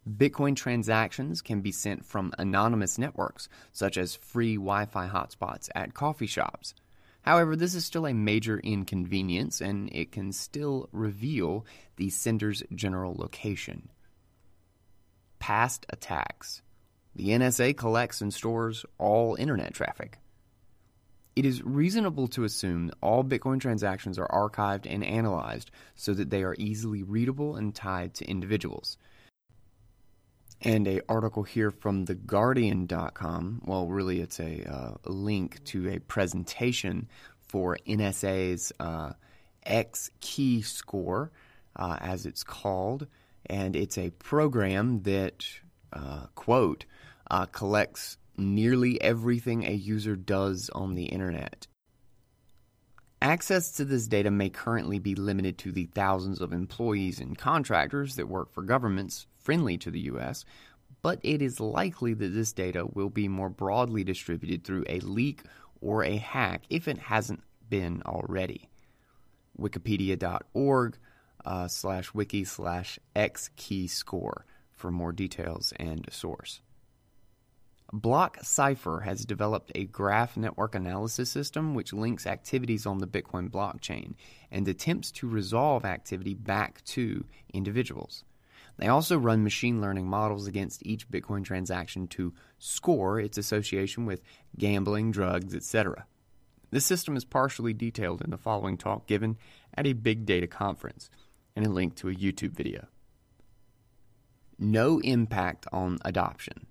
Bitcoin 0.09 0.57
transactions 0.57 1.43
can 1.43 1.61
be 1.61 1.71
sent 1.71 2.05
from 2.05 2.33
anonymous 2.39 2.99
networks, 2.99 3.49
such 3.73 3.97
as 3.97 4.17
free 4.17 4.57
Wi 4.57 4.87
Fi 4.87 5.07
hotspots 5.07 5.69
at 5.75 5.95
coffee 5.95 6.27
shops. 6.27 6.75
However, 7.23 7.55
this 7.57 7.75
is 7.75 7.85
still 7.85 8.07
a 8.07 8.15
major 8.15 8.59
inconvenience 8.59 9.61
and 9.61 9.89
it 9.93 10.13
can 10.13 10.33
still 10.33 10.89
reveal 10.93 11.65
the 11.97 12.11
sender's 12.11 12.63
general 12.75 13.15
location. 13.15 13.91
Past 15.39 15.87
attacks. 15.89 16.63
The 17.15 17.29
NSA 17.29 17.77
collects 17.77 18.21
and 18.21 18.33
stores 18.33 18.85
all 18.99 19.37
internet 19.37 19.75
traffic. 19.75 20.19
It 21.35 21.47
is 21.47 21.63
reasonable 21.63 22.29
to 22.29 22.45
assume 22.45 22.91
all 23.01 23.25
Bitcoin 23.25 23.61
transactions 23.61 24.19
are 24.19 24.29
archived 24.29 24.87
and 24.89 25.03
analyzed 25.03 25.71
so 25.95 26.13
that 26.15 26.31
they 26.31 26.43
are 26.43 26.57
easily 26.59 27.03
readable 27.03 27.57
and 27.57 27.75
tied 27.75 28.15
to 28.15 28.29
individuals 28.29 28.99
and 30.63 30.87
a 30.89 31.01
article 31.09 31.43
here 31.43 31.71
from 31.71 32.07
theguardian.com 32.07 33.63
well 33.65 33.87
really 33.87 34.21
it's 34.21 34.41
a, 34.41 34.65
uh, 34.71 34.95
link 35.07 35.63
to 35.65 35.89
a 35.89 35.99
presentation 36.01 37.09
for 37.49 37.77
nsa's 37.87 38.73
uh, 38.81 39.13
x 39.65 40.11
key 40.21 40.63
score 40.63 41.31
uh, 41.77 41.97
as 42.01 42.27
it's 42.27 42.43
called. 42.43 43.07
And 43.47 43.75
it's 43.77 43.99
a 43.99 44.11
program 44.11 45.03
that 45.03 45.45
uh, 45.93 46.27
quote 46.35 46.85
uh, 47.31 47.47
collects 47.47 48.17
nearly 48.37 49.01
everything 49.01 49.65
a 49.65 49.73
user 49.73 50.17
does 50.17 50.71
on 50.71 50.95
the 50.95 51.07
internet. 51.07 51.67
Access 53.21 53.73
to 53.73 53.85
this 53.85 54.09
data 54.09 54.31
may 54.31 54.49
currently 54.49 54.99
be 54.99 55.15
limited 55.15 55.59
to 55.59 55.73
the 55.73 55.87
thousands 55.87 56.41
of 56.41 56.53
employees 56.53 57.21
and 57.21 57.39
contractors 57.39 58.17
that 58.17 58.29
work 58.29 58.53
for 58.53 58.63
governments 58.63 59.27
friendly 59.43 59.79
to 59.79 59.91
the 59.91 60.01
U.S., 60.01 60.45
but 61.03 61.19
it 61.23 61.43
is 61.43 61.59
likely 61.59 62.15
that 62.15 62.29
this 62.29 62.53
data 62.53 62.87
will 62.87 63.11
be 63.11 63.29
more 63.29 63.49
broadly 63.49 64.05
distributed 64.05 64.65
through 64.65 64.85
a 64.89 65.01
leak 65.01 65.43
or 65.81 66.05
a 66.05 66.17
hack 66.17 66.63
if 66.71 66.87
it 66.87 66.99
hasn't 66.99 67.43
been 67.69 68.03
already. 68.07 68.69
Wikipedia.org 69.59 70.97
uh, 71.45 71.69
slash 71.69 72.15
wiki 72.15 72.45
slash 72.45 72.99
XKeyscore 73.17 74.43
for 74.73 74.91
more 74.91 75.13
details 75.13 75.73
and 75.77 76.07
source. 76.11 76.61
Block 77.93 78.39
Cipher 78.43 79.01
has 79.01 79.27
developed 79.27 79.71
a 79.75 79.85
graph 79.85 80.37
network 80.39 80.75
analysis 80.75 81.31
system 81.31 81.75
which 81.75 81.93
links 81.93 82.27
activities 82.27 82.87
on 82.87 82.99
the 82.99 83.07
Bitcoin 83.07 83.51
blockchain 83.51 84.15
and 84.51 84.67
attempts 84.67 85.11
to 85.13 85.29
resolve 85.29 85.85
activity 85.85 86.33
back 86.33 86.83
to 86.85 87.27
individuals. 87.53 88.25
They 88.79 88.89
also 88.89 89.19
run 89.19 89.45
machine 89.45 89.81
learning 89.81 90.09
models 90.09 90.47
against 90.47 90.85
each 90.85 91.11
Bitcoin 91.11 91.45
transaction 91.45 92.09
to 92.09 92.33
score 92.59 93.21
its 93.21 93.39
association 93.39 94.07
with 94.07 94.23
gambling, 94.59 95.13
drugs, 95.13 95.55
etc. 95.55 96.07
This 96.71 96.87
system 96.87 97.17
is 97.17 97.25
partially 97.25 97.75
detailed 97.75 98.23
in 98.23 98.31
the 98.31 98.39
following 98.39 98.79
talk 98.79 99.07
given 99.07 99.37
at 99.75 99.87
a 99.87 99.93
big 99.93 100.25
data 100.25 100.47
conference 100.47 101.11
and 101.55 101.67
a 101.67 101.71
link 101.71 101.95
to 101.97 102.09
a 102.09 102.15
YouTube 102.15 102.53
video. 102.53 102.87
No 104.59 105.01
impact 105.01 105.67
on 105.73 105.99
adoption. 106.05 106.67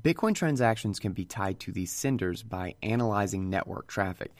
Bitcoin 0.00 0.34
transactions 0.34 0.98
can 0.98 1.12
be 1.12 1.24
tied 1.24 1.58
to 1.60 1.72
these 1.72 1.90
senders 1.90 2.42
by 2.42 2.74
analyzing 2.82 3.50
network 3.50 3.86
traffic. 3.86 4.32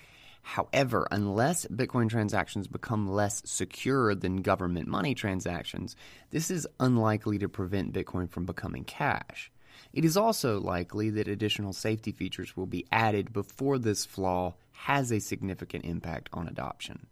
However, 0.47 1.09
unless 1.11 1.67
Bitcoin 1.67 2.09
transactions 2.09 2.69
become 2.69 3.11
less 3.11 3.43
secure 3.45 4.15
than 4.15 4.43
government 4.43 4.87
money 4.87 5.13
transactions, 5.13 5.97
this 6.31 6.53
is 6.53 6.69
unlikely 6.79 7.37
to 7.39 7.49
prevent 7.49 7.93
Bitcoin 7.93 8.31
from 8.31 8.47
becoming 8.47 8.85
cash. 8.85 9.51
It 9.93 10.05
is 10.05 10.17
also 10.17 10.61
likely 10.61 11.11
that 11.11 11.27
additional 11.27 11.73
safety 11.73 12.13
features 12.13 12.57
will 12.57 12.67
be 12.67 12.87
added 12.93 13.33
before 13.33 13.77
this 13.77 14.07
flaw 14.07 14.55
has 14.71 15.11
a 15.11 15.19
significant 15.19 15.85
impact 15.85 16.29
on 16.33 16.47
adoption. 16.47 17.09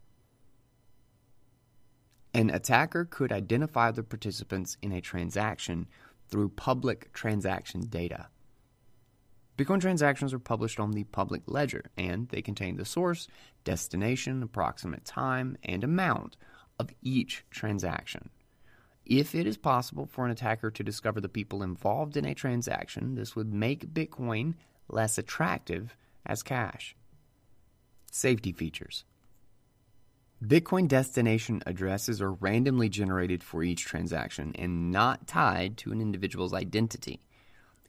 An 2.32 2.50
attacker 2.50 3.04
could 3.04 3.32
identify 3.32 3.90
the 3.90 4.04
participants 4.04 4.76
in 4.80 4.92
a 4.92 5.00
transaction 5.00 5.88
through 6.28 6.50
public 6.50 7.12
transaction 7.12 7.80
data. 7.88 8.28
Bitcoin 9.56 9.80
transactions 9.80 10.34
are 10.34 10.38
published 10.38 10.80
on 10.80 10.92
the 10.92 11.04
public 11.04 11.42
ledger, 11.46 11.84
and 11.96 12.28
they 12.30 12.42
contain 12.42 12.76
the 12.76 12.84
source, 12.84 13.28
destination, 13.62 14.42
approximate 14.42 15.04
time, 15.04 15.56
and 15.62 15.84
amount 15.84 16.36
of 16.78 16.90
each 17.02 17.44
transaction. 17.50 18.30
If 19.06 19.34
it 19.34 19.46
is 19.46 19.56
possible 19.56 20.06
for 20.06 20.24
an 20.24 20.30
attacker 20.30 20.70
to 20.70 20.82
discover 20.82 21.20
the 21.20 21.28
people 21.28 21.62
involved 21.62 22.16
in 22.16 22.24
a 22.24 22.34
transaction, 22.34 23.14
this 23.14 23.36
would 23.36 23.52
make 23.52 23.92
Bitcoin 23.94 24.54
less 24.88 25.18
attractive 25.18 25.96
as 26.26 26.42
cash. 26.42 26.96
Safety 28.10 28.52
features 28.52 29.04
Bitcoin 30.42 30.88
destination 30.88 31.62
addresses 31.64 32.20
are 32.20 32.32
randomly 32.32 32.88
generated 32.88 33.42
for 33.42 33.62
each 33.62 33.84
transaction 33.84 34.52
and 34.56 34.90
not 34.90 35.26
tied 35.26 35.76
to 35.78 35.92
an 35.92 36.00
individual's 36.00 36.52
identity. 36.52 37.20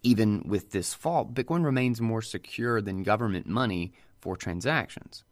Even 0.05 0.43
with 0.45 0.69
this 0.69 0.93
fault, 0.93 1.33
Bitcoin 1.33 1.65
remains 1.65 1.99
more 1.99 2.21
secure 2.21 2.79
than 2.79 3.01
government 3.01 3.47
money 3.47 3.91
for 4.21 4.37
transactions. 4.37 5.23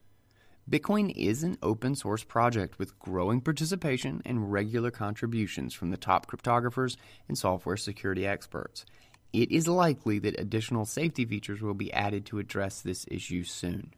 Bitcoin 0.68 1.14
is 1.16 1.44
an 1.44 1.60
open 1.62 1.94
source 1.94 2.24
project 2.24 2.80
with 2.80 2.98
growing 2.98 3.40
participation 3.40 4.24
and 4.26 4.52
regular 4.52 4.90
contributions 4.90 5.76
from 5.76 5.92
the 5.92 5.98
top 5.98 6.26
cryptographers 6.26 6.98
and 7.28 7.38
software 7.38 7.78
security 7.78 8.26
experts. 8.26 8.84
It 9.32 9.52
is 9.52 9.68
likely 9.68 10.18
that 10.18 10.40
additional 10.40 10.86
safety 10.86 11.24
features 11.24 11.62
will 11.62 11.76
be 11.76 11.94
added 11.94 12.26
to 12.28 12.40
address 12.40 12.82
this 12.82 13.06
issue 13.12 13.44
soon. 13.44 13.94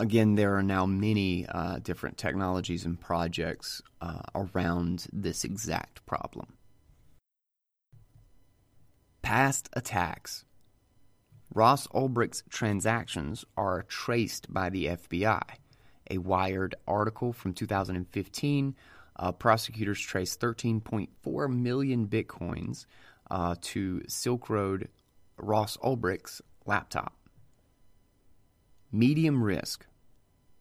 Again, 0.00 0.34
there 0.34 0.56
are 0.56 0.62
now 0.64 0.86
many 0.86 1.46
uh, 1.46 1.78
different 1.78 2.18
technologies 2.18 2.84
and 2.84 3.00
projects 3.00 3.80
uh, 4.00 4.22
around 4.34 5.06
this 5.12 5.44
exact 5.44 6.04
problem. 6.04 6.54
Past 9.22 9.68
attacks. 9.72 10.44
Ross 11.52 11.88
Ulbricht's 11.92 12.42
transactions 12.48 13.44
are 13.56 13.82
traced 13.82 14.52
by 14.52 14.70
the 14.70 14.86
FBI. 14.86 15.42
A 16.10 16.18
Wired 16.18 16.74
article 16.88 17.32
from 17.32 17.52
2015, 17.52 18.74
uh, 19.16 19.32
prosecutors 19.32 20.00
traced 20.00 20.40
13.4 20.40 21.48
million 21.54 22.06
bitcoins 22.06 22.86
uh, 23.30 23.54
to 23.60 24.02
Silk 24.08 24.48
Road 24.48 24.88
Ross 25.36 25.76
Ulbricht's 25.82 26.42
laptop. 26.66 27.14
Medium 28.92 29.42
risk. 29.42 29.86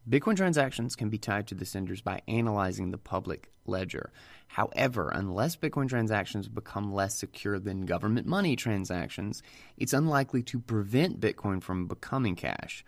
Bitcoin 0.09 0.35
transactions 0.35 0.95
can 0.95 1.09
be 1.09 1.19
tied 1.19 1.45
to 1.47 1.53
the 1.53 1.65
senders 1.65 2.01
by 2.01 2.21
analyzing 2.27 2.89
the 2.89 2.97
public 2.97 3.51
ledger. 3.67 4.11
However, 4.47 5.11
unless 5.13 5.55
Bitcoin 5.55 5.87
transactions 5.87 6.47
become 6.47 6.91
less 6.91 7.15
secure 7.15 7.59
than 7.59 7.85
government 7.85 8.25
money 8.25 8.55
transactions, 8.55 9.43
it's 9.77 9.93
unlikely 9.93 10.41
to 10.43 10.59
prevent 10.59 11.19
Bitcoin 11.19 11.61
from 11.61 11.85
becoming 11.85 12.35
cash. 12.35 12.83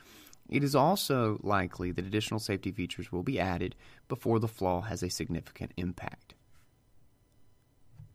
It 0.50 0.64
is 0.64 0.74
also 0.74 1.40
likely 1.44 1.92
that 1.92 2.06
additional 2.06 2.40
safety 2.40 2.72
features 2.72 3.12
will 3.12 3.24
be 3.24 3.40
added 3.40 3.76
before 4.08 4.40
the 4.40 4.48
flaw 4.48 4.82
has 4.82 5.04
a 5.04 5.10
significant 5.10 5.74
impact. 5.78 6.34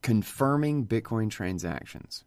Confirming 0.02 0.84
Bitcoin 0.84 1.30
transactions. 1.30 2.24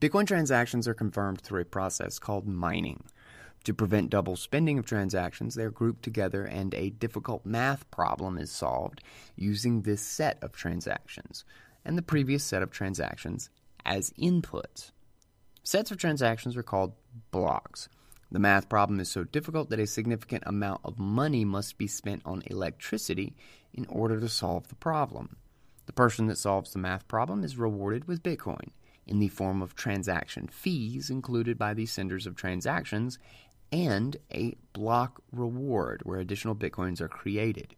Bitcoin 0.00 0.26
transactions 0.26 0.86
are 0.86 0.94
confirmed 0.94 1.40
through 1.40 1.62
a 1.62 1.64
process 1.64 2.18
called 2.20 2.46
mining. 2.46 3.02
To 3.66 3.74
prevent 3.74 4.10
double 4.10 4.36
spending 4.36 4.78
of 4.78 4.86
transactions, 4.86 5.56
they 5.56 5.64
are 5.64 5.72
grouped 5.72 6.04
together 6.04 6.44
and 6.44 6.72
a 6.72 6.90
difficult 6.90 7.44
math 7.44 7.90
problem 7.90 8.38
is 8.38 8.52
solved 8.52 9.02
using 9.34 9.82
this 9.82 10.00
set 10.00 10.38
of 10.40 10.52
transactions 10.52 11.44
and 11.84 11.98
the 11.98 12.02
previous 12.02 12.44
set 12.44 12.62
of 12.62 12.70
transactions 12.70 13.50
as 13.84 14.10
inputs. 14.10 14.92
Sets 15.64 15.90
of 15.90 15.98
transactions 15.98 16.56
are 16.56 16.62
called 16.62 16.92
blocks. 17.32 17.88
The 18.30 18.38
math 18.38 18.68
problem 18.68 19.00
is 19.00 19.10
so 19.10 19.24
difficult 19.24 19.68
that 19.70 19.80
a 19.80 19.86
significant 19.88 20.44
amount 20.46 20.82
of 20.84 21.00
money 21.00 21.44
must 21.44 21.76
be 21.76 21.88
spent 21.88 22.22
on 22.24 22.44
electricity 22.46 23.34
in 23.74 23.84
order 23.86 24.20
to 24.20 24.28
solve 24.28 24.68
the 24.68 24.76
problem. 24.76 25.38
The 25.86 25.92
person 25.92 26.28
that 26.28 26.38
solves 26.38 26.72
the 26.72 26.78
math 26.78 27.08
problem 27.08 27.42
is 27.42 27.58
rewarded 27.58 28.06
with 28.06 28.22
Bitcoin 28.22 28.68
in 29.06 29.18
the 29.18 29.28
form 29.28 29.62
of 29.62 29.74
transaction 29.74 30.48
fees 30.48 31.10
included 31.10 31.56
by 31.56 31.72
the 31.74 31.86
senders 31.86 32.26
of 32.26 32.34
transactions 32.34 33.18
and 33.72 34.16
a 34.32 34.56
block 34.72 35.22
reward 35.32 36.02
where 36.04 36.18
additional 36.18 36.54
bitcoins 36.54 37.00
are 37.00 37.08
created. 37.08 37.74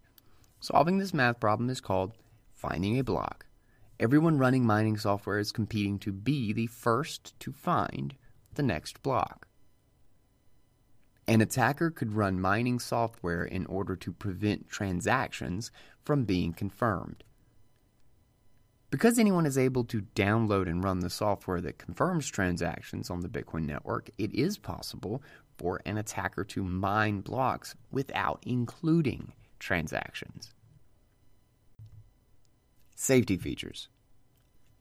Solving 0.59 0.97
this 0.97 1.13
math 1.13 1.39
problem 1.39 1.69
is 1.69 1.81
called 1.81 2.13
finding 2.53 2.99
a 2.99 3.03
block. 3.03 3.45
Everyone 3.99 4.37
running 4.37 4.65
mining 4.65 4.97
software 4.97 5.39
is 5.39 5.51
competing 5.51 5.99
to 5.99 6.11
be 6.11 6.53
the 6.53 6.67
first 6.67 7.37
to 7.39 7.51
find 7.51 8.15
the 8.55 8.63
next 8.63 9.01
block. 9.03 9.47
An 11.27 11.41
attacker 11.41 11.91
could 11.91 12.13
run 12.13 12.41
mining 12.41 12.79
software 12.79 13.43
in 13.43 13.65
order 13.67 13.95
to 13.95 14.11
prevent 14.11 14.67
transactions 14.67 15.71
from 16.03 16.23
being 16.23 16.53
confirmed. 16.53 17.23
Because 18.89 19.19
anyone 19.19 19.45
is 19.45 19.57
able 19.57 19.83
to 19.83 20.01
download 20.15 20.67
and 20.67 20.83
run 20.83 21.01
the 21.01 21.09
software 21.09 21.61
that 21.61 21.77
confirms 21.77 22.27
transactions 22.27 23.11
on 23.11 23.19
the 23.19 23.29
Bitcoin 23.29 23.67
network, 23.67 24.09
it 24.17 24.33
is 24.33 24.57
possible 24.57 25.21
for 25.59 25.81
an 25.85 25.97
attacker 25.97 26.45
to 26.45 26.63
mine 26.63 27.19
blocks 27.19 27.75
without 27.91 28.41
including 28.45 29.33
transactions. 29.59 30.53
Safety 32.95 33.37
features 33.37 33.89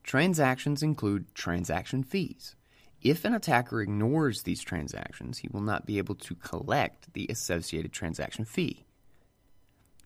Transactions 0.04 0.82
include 0.82 1.34
transaction 1.34 2.02
fees. 2.02 2.54
If 3.02 3.24
an 3.24 3.34
attacker 3.34 3.82
ignores 3.82 4.42
these 4.42 4.62
transactions, 4.62 5.38
he 5.38 5.48
will 5.52 5.60
not 5.60 5.84
be 5.84 5.98
able 5.98 6.14
to 6.14 6.34
collect 6.34 7.12
the 7.12 7.26
associated 7.28 7.92
transaction 7.92 8.44
fee. 8.44 8.86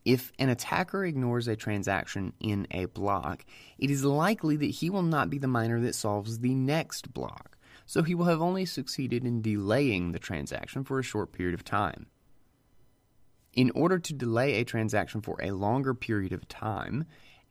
If 0.05 0.33
an 0.39 0.49
attacker 0.49 1.05
ignores 1.05 1.47
a 1.47 1.55
transaction 1.55 2.33
in 2.41 2.67
a 2.71 2.87
block, 2.87 3.45
it 3.79 3.91
is 3.91 4.05
likely 4.05 4.57
that 4.57 4.67
he 4.67 4.91
will 4.91 5.03
not 5.03 5.31
be 5.31 5.39
the 5.39 5.47
miner 5.47 5.81
that 5.81 5.95
solves 5.95 6.41
the 6.41 6.55
next 6.55 7.15
block 7.15 7.52
so 7.87 8.03
he 8.03 8.14
will 8.14 8.27
have 8.27 8.40
only 8.40 8.64
succeeded 8.64 9.25
in 9.25 9.42
delaying 9.42 10.12
the 10.12 10.18
transaction 10.18 10.85
for 10.85 10.99
a 10.99 11.05
short 11.05 11.33
period 11.33 11.55
of 11.55 11.64
time. 11.64 12.07
In 13.53 13.71
order 13.75 13.99
to 13.99 14.14
delay 14.14 14.55
a 14.55 14.64
transaction 14.64 15.21
for 15.21 15.38
a 15.42 15.51
longer 15.51 15.92
period 15.92 16.33
of 16.33 16.49
time, 16.49 17.05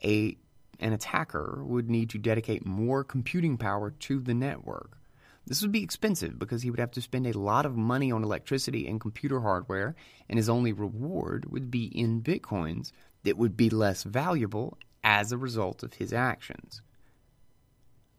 a, 0.03 0.35
an 0.79 0.93
attacker 0.93 1.63
would 1.63 1.89
need 1.89 2.09
to 2.09 2.17
dedicate 2.17 2.65
more 2.65 3.03
computing 3.03 3.57
power 3.57 3.91
to 3.91 4.19
the 4.19 4.33
network. 4.33 4.97
This 5.45 5.61
would 5.61 5.71
be 5.71 5.83
expensive 5.83 6.39
because 6.39 6.61
he 6.61 6.69
would 6.69 6.79
have 6.79 6.91
to 6.91 7.01
spend 7.01 7.27
a 7.27 7.37
lot 7.37 7.65
of 7.65 7.75
money 7.75 8.11
on 8.11 8.23
electricity 8.23 8.87
and 8.87 9.01
computer 9.01 9.41
hardware, 9.41 9.95
and 10.29 10.37
his 10.37 10.49
only 10.49 10.71
reward 10.71 11.51
would 11.51 11.69
be 11.69 11.85
in 11.85 12.21
bitcoins 12.21 12.91
that 13.23 13.37
would 13.37 13.57
be 13.57 13.69
less 13.69 14.03
valuable 14.03 14.77
as 15.03 15.31
a 15.31 15.37
result 15.37 15.83
of 15.83 15.95
his 15.95 16.13
actions. 16.13 16.81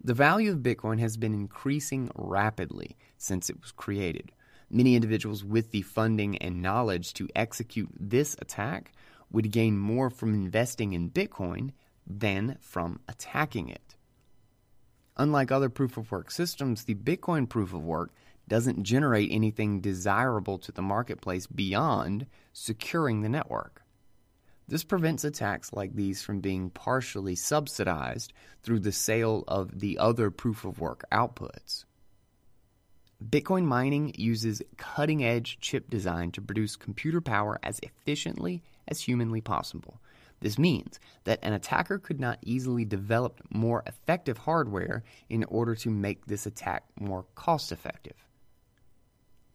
The 0.05 0.15
value 0.15 0.51
of 0.51 0.59
Bitcoin 0.59 0.99
has 0.99 1.17
been 1.17 1.33
increasing 1.33 2.11
rapidly 2.17 2.97
since 3.19 3.49
it 3.49 3.61
was 3.61 3.71
created. 3.71 4.33
Many 4.69 4.97
individuals 4.97 5.45
with 5.45 5.71
the 5.71 5.83
funding 5.83 6.37
and 6.39 6.61
knowledge 6.61 7.15
to 7.15 7.29
execute 7.37 7.89
this 7.99 8.35
attack 8.41 8.91
would 9.31 9.53
gain 9.53 9.79
more 9.79 10.11
from 10.11 10.35
investing 10.35 10.93
in 10.93 11.11
Bitcoin 11.11 11.71
than 12.05 12.57
from 12.61 12.99
attacking 13.07 13.69
it. 13.69 13.95
Unlike 15.17 15.53
other 15.53 15.69
proof 15.69 15.97
of 15.97 16.11
work 16.11 16.33
systems, 16.33 16.83
the 16.83 16.97
Bitcoin 16.97 17.49
proof 17.49 17.73
of 17.73 17.85
work 17.85 18.11
doesn't 18.49 18.83
generate 18.83 19.31
anything 19.31 19.81
desirable 19.81 20.59
to 20.59 20.73
the 20.73 20.83
marketplace 20.83 21.47
beyond 21.47 22.27
securing 22.53 23.21
the 23.23 23.29
network. 23.29 23.82
This 24.73 24.85
prevents 24.85 25.23
attacks 25.23 25.75
like 25.75 25.95
these 25.95 26.23
from 26.23 26.41
being 26.41 26.71
partially 26.71 27.35
subsidized 27.35 28.33
through 28.63 28.81
the 28.81 28.91
sale 28.91 29.45
of 29.47 29.81
the 29.81 29.99
other 29.99 30.31
proof 30.31 30.65
of 30.65 30.81
work 30.81 31.05
outputs. 31.13 31.85
Bitcoin 33.23 33.65
mining 33.65 34.15
uses 34.17 34.63
cutting 34.79 35.23
edge 35.23 35.59
chip 35.61 35.91
design 35.91 36.33
to 36.33 36.41
produce 36.41 36.77
computer 36.77 37.21
power 37.21 37.59
as 37.63 37.81
efficiently 37.83 38.63
as 38.89 39.03
humanly 39.03 39.43
possible. 39.43 40.01
This 40.41 40.59
means 40.59 40.99
that 41.25 41.41
an 41.43 41.53
attacker 41.53 41.99
could 41.99 42.19
not 42.19 42.39
easily 42.41 42.87
develop 42.87 43.43
more 43.51 43.83
effective 43.87 44.39
hardware 44.39 45.05
in 45.29 45.45
order 45.45 45.75
to 45.75 45.91
make 45.91 46.25
this 46.25 46.47
attack 46.47 46.85
more 46.99 47.27
cost 47.35 47.73
effective. 47.73 48.25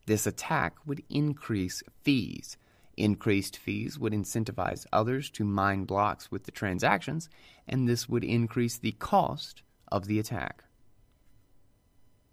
This 0.06 0.27
attack 0.27 0.75
would 0.86 1.01
increase 1.10 1.82
fees 2.03 2.56
Increased 2.98 3.58
fees 3.58 4.00
would 4.00 4.12
incentivize 4.12 4.88
others 4.92 5.30
to 5.32 5.46
mine 5.46 5.86
blocks 5.86 6.32
with 6.32 6.46
the 6.46 6.52
transactions, 6.52 7.30
and 7.68 7.88
this 7.88 8.10
would 8.10 8.24
increase 8.24 8.78
the 8.78 8.94
cost 8.94 9.62
of 9.92 10.08
the 10.08 10.18
attack. 10.18 10.64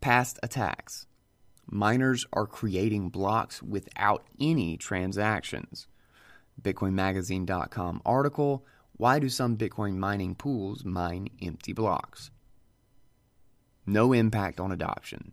Past 0.00 0.38
attacks. 0.42 1.06
Miners 1.66 2.26
are 2.32 2.46
creating 2.46 3.10
blocks 3.10 3.62
without 3.62 4.24
any 4.40 4.78
transactions. 4.78 5.86
BitcoinMagazine.com 6.60 8.00
article 8.06 8.64
Why 8.96 9.18
do 9.18 9.28
some 9.28 9.58
Bitcoin 9.58 9.96
mining 9.96 10.34
pools 10.34 10.84
mine 10.84 11.28
empty 11.42 11.74
blocks? 11.74 12.30
No 13.86 14.14
impact 14.14 14.60
on 14.60 14.72
adoption. 14.72 15.32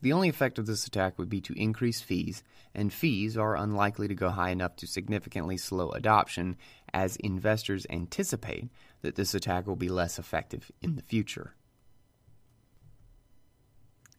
The 0.00 0.12
only 0.12 0.28
effect 0.28 0.58
of 0.58 0.66
this 0.66 0.86
attack 0.86 1.18
would 1.18 1.28
be 1.28 1.40
to 1.40 1.60
increase 1.60 2.00
fees, 2.00 2.44
and 2.74 2.92
fees 2.92 3.36
are 3.36 3.56
unlikely 3.56 4.06
to 4.08 4.14
go 4.14 4.30
high 4.30 4.50
enough 4.50 4.76
to 4.76 4.86
significantly 4.86 5.56
slow 5.56 5.90
adoption, 5.90 6.56
as 6.92 7.16
investors 7.16 7.86
anticipate 7.90 8.68
that 9.02 9.16
this 9.16 9.34
attack 9.34 9.66
will 9.66 9.76
be 9.76 9.88
less 9.88 10.18
effective 10.18 10.70
in 10.80 10.94
the 10.94 11.02
future. 11.02 11.54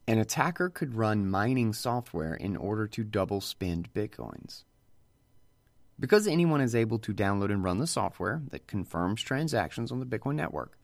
An 0.06 0.18
attacker 0.18 0.70
could 0.70 0.96
run 0.96 1.30
mining 1.30 1.72
software 1.72 2.34
in 2.34 2.58
order 2.58 2.88
to 2.88 3.04
double 3.04 3.42
spend 3.42 3.94
bitcoins. 3.94 4.64
Because 6.00 6.28
anyone 6.28 6.62
is 6.62 6.76
able 6.76 6.98
to 7.00 7.14
download 7.14 7.52
and 7.52 7.64
run 7.64 7.78
the 7.78 7.88
software 7.88 8.42
that 8.50 8.68
confirms 8.68 9.22
transactions 9.22 9.92
on 9.92 10.00
the 10.00 10.06
Bitcoin 10.06 10.36
network, 10.36 10.78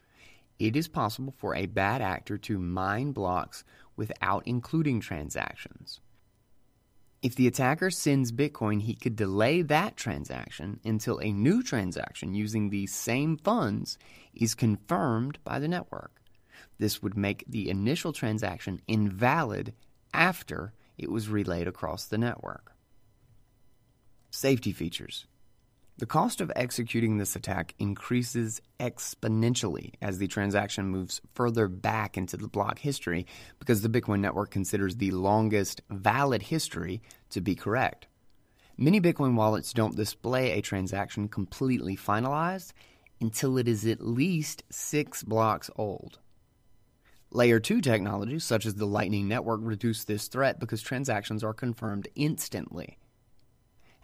it 0.60 0.76
is 0.76 0.88
possible 0.88 1.34
for 1.38 1.56
a 1.56 1.66
bad 1.66 2.02
actor 2.02 2.38
to 2.38 2.60
mine 2.60 3.14
blocks 3.14 3.64
without 3.96 4.44
including 4.46 5.00
transactions. 5.00 6.00
If 7.22 7.34
the 7.34 7.48
attacker 7.48 7.90
sends 7.90 8.32
Bitcoin, 8.32 8.82
he 8.82 8.94
could 8.94 9.16
delay 9.16 9.64
that 9.64 9.98
transaction 9.98 10.80
until 10.86 11.20
a 11.20 11.32
new 11.32 11.64
transaction 11.64 12.36
using 12.36 12.70
these 12.70 12.94
same 12.94 13.38
funds 13.38 13.98
is 14.34 14.54
confirmed 14.54 15.40
by 15.44 15.58
the 15.58 15.68
network. 15.68 16.22
This 16.78 17.02
would 17.02 17.18
make 17.18 17.44
the 17.48 17.70
initial 17.70 18.14
transaction 18.14 18.82
invalid 18.88 19.74
after 20.14 20.74
it 20.98 21.10
was 21.12 21.28
relayed 21.28 21.68
across 21.68 22.06
the 22.06 22.18
network. 22.18 22.74
Safety 24.30 24.72
features. 24.72 25.26
The 25.98 26.06
cost 26.06 26.42
of 26.42 26.52
executing 26.58 27.18
this 27.18 27.38
attack 27.38 27.74
increases 27.80 28.62
exponentially 28.82 29.94
as 30.02 30.18
the 30.18 30.28
transaction 30.28 30.90
moves 30.90 31.22
further 31.34 31.70
back 31.70 32.18
into 32.18 32.36
the 32.36 32.50
block 32.50 32.80
history 32.80 33.26
because 33.60 33.82
the 33.82 33.88
Bitcoin 33.88 34.20
network 34.20 34.52
considers 34.52 34.98
the 34.98 35.12
longest 35.12 35.82
valid 35.90 36.42
history 36.42 37.02
to 37.30 37.40
be 37.40 37.56
correct. 37.56 38.08
Many 38.76 39.00
Bitcoin 39.00 39.36
wallets 39.36 39.72
don't 39.72 39.96
display 39.96 40.52
a 40.52 40.62
transaction 40.62 41.30
completely 41.30 41.96
finalized 41.96 42.74
until 43.22 43.58
it 43.58 43.70
is 43.70 43.86
at 43.86 44.06
least 44.06 44.64
six 44.70 45.24
blocks 45.24 45.70
old. 45.78 46.20
Layer 47.32 47.62
2 47.62 47.80
technologies, 47.80 48.44
such 48.44 48.66
as 48.66 48.76
the 48.76 48.86
Lightning 48.86 49.30
Network, 49.30 49.62
reduce 49.64 50.04
this 50.04 50.28
threat 50.28 50.60
because 50.60 50.82
transactions 50.82 51.42
are 51.42 51.54
confirmed 51.54 52.10
instantly. 52.16 52.98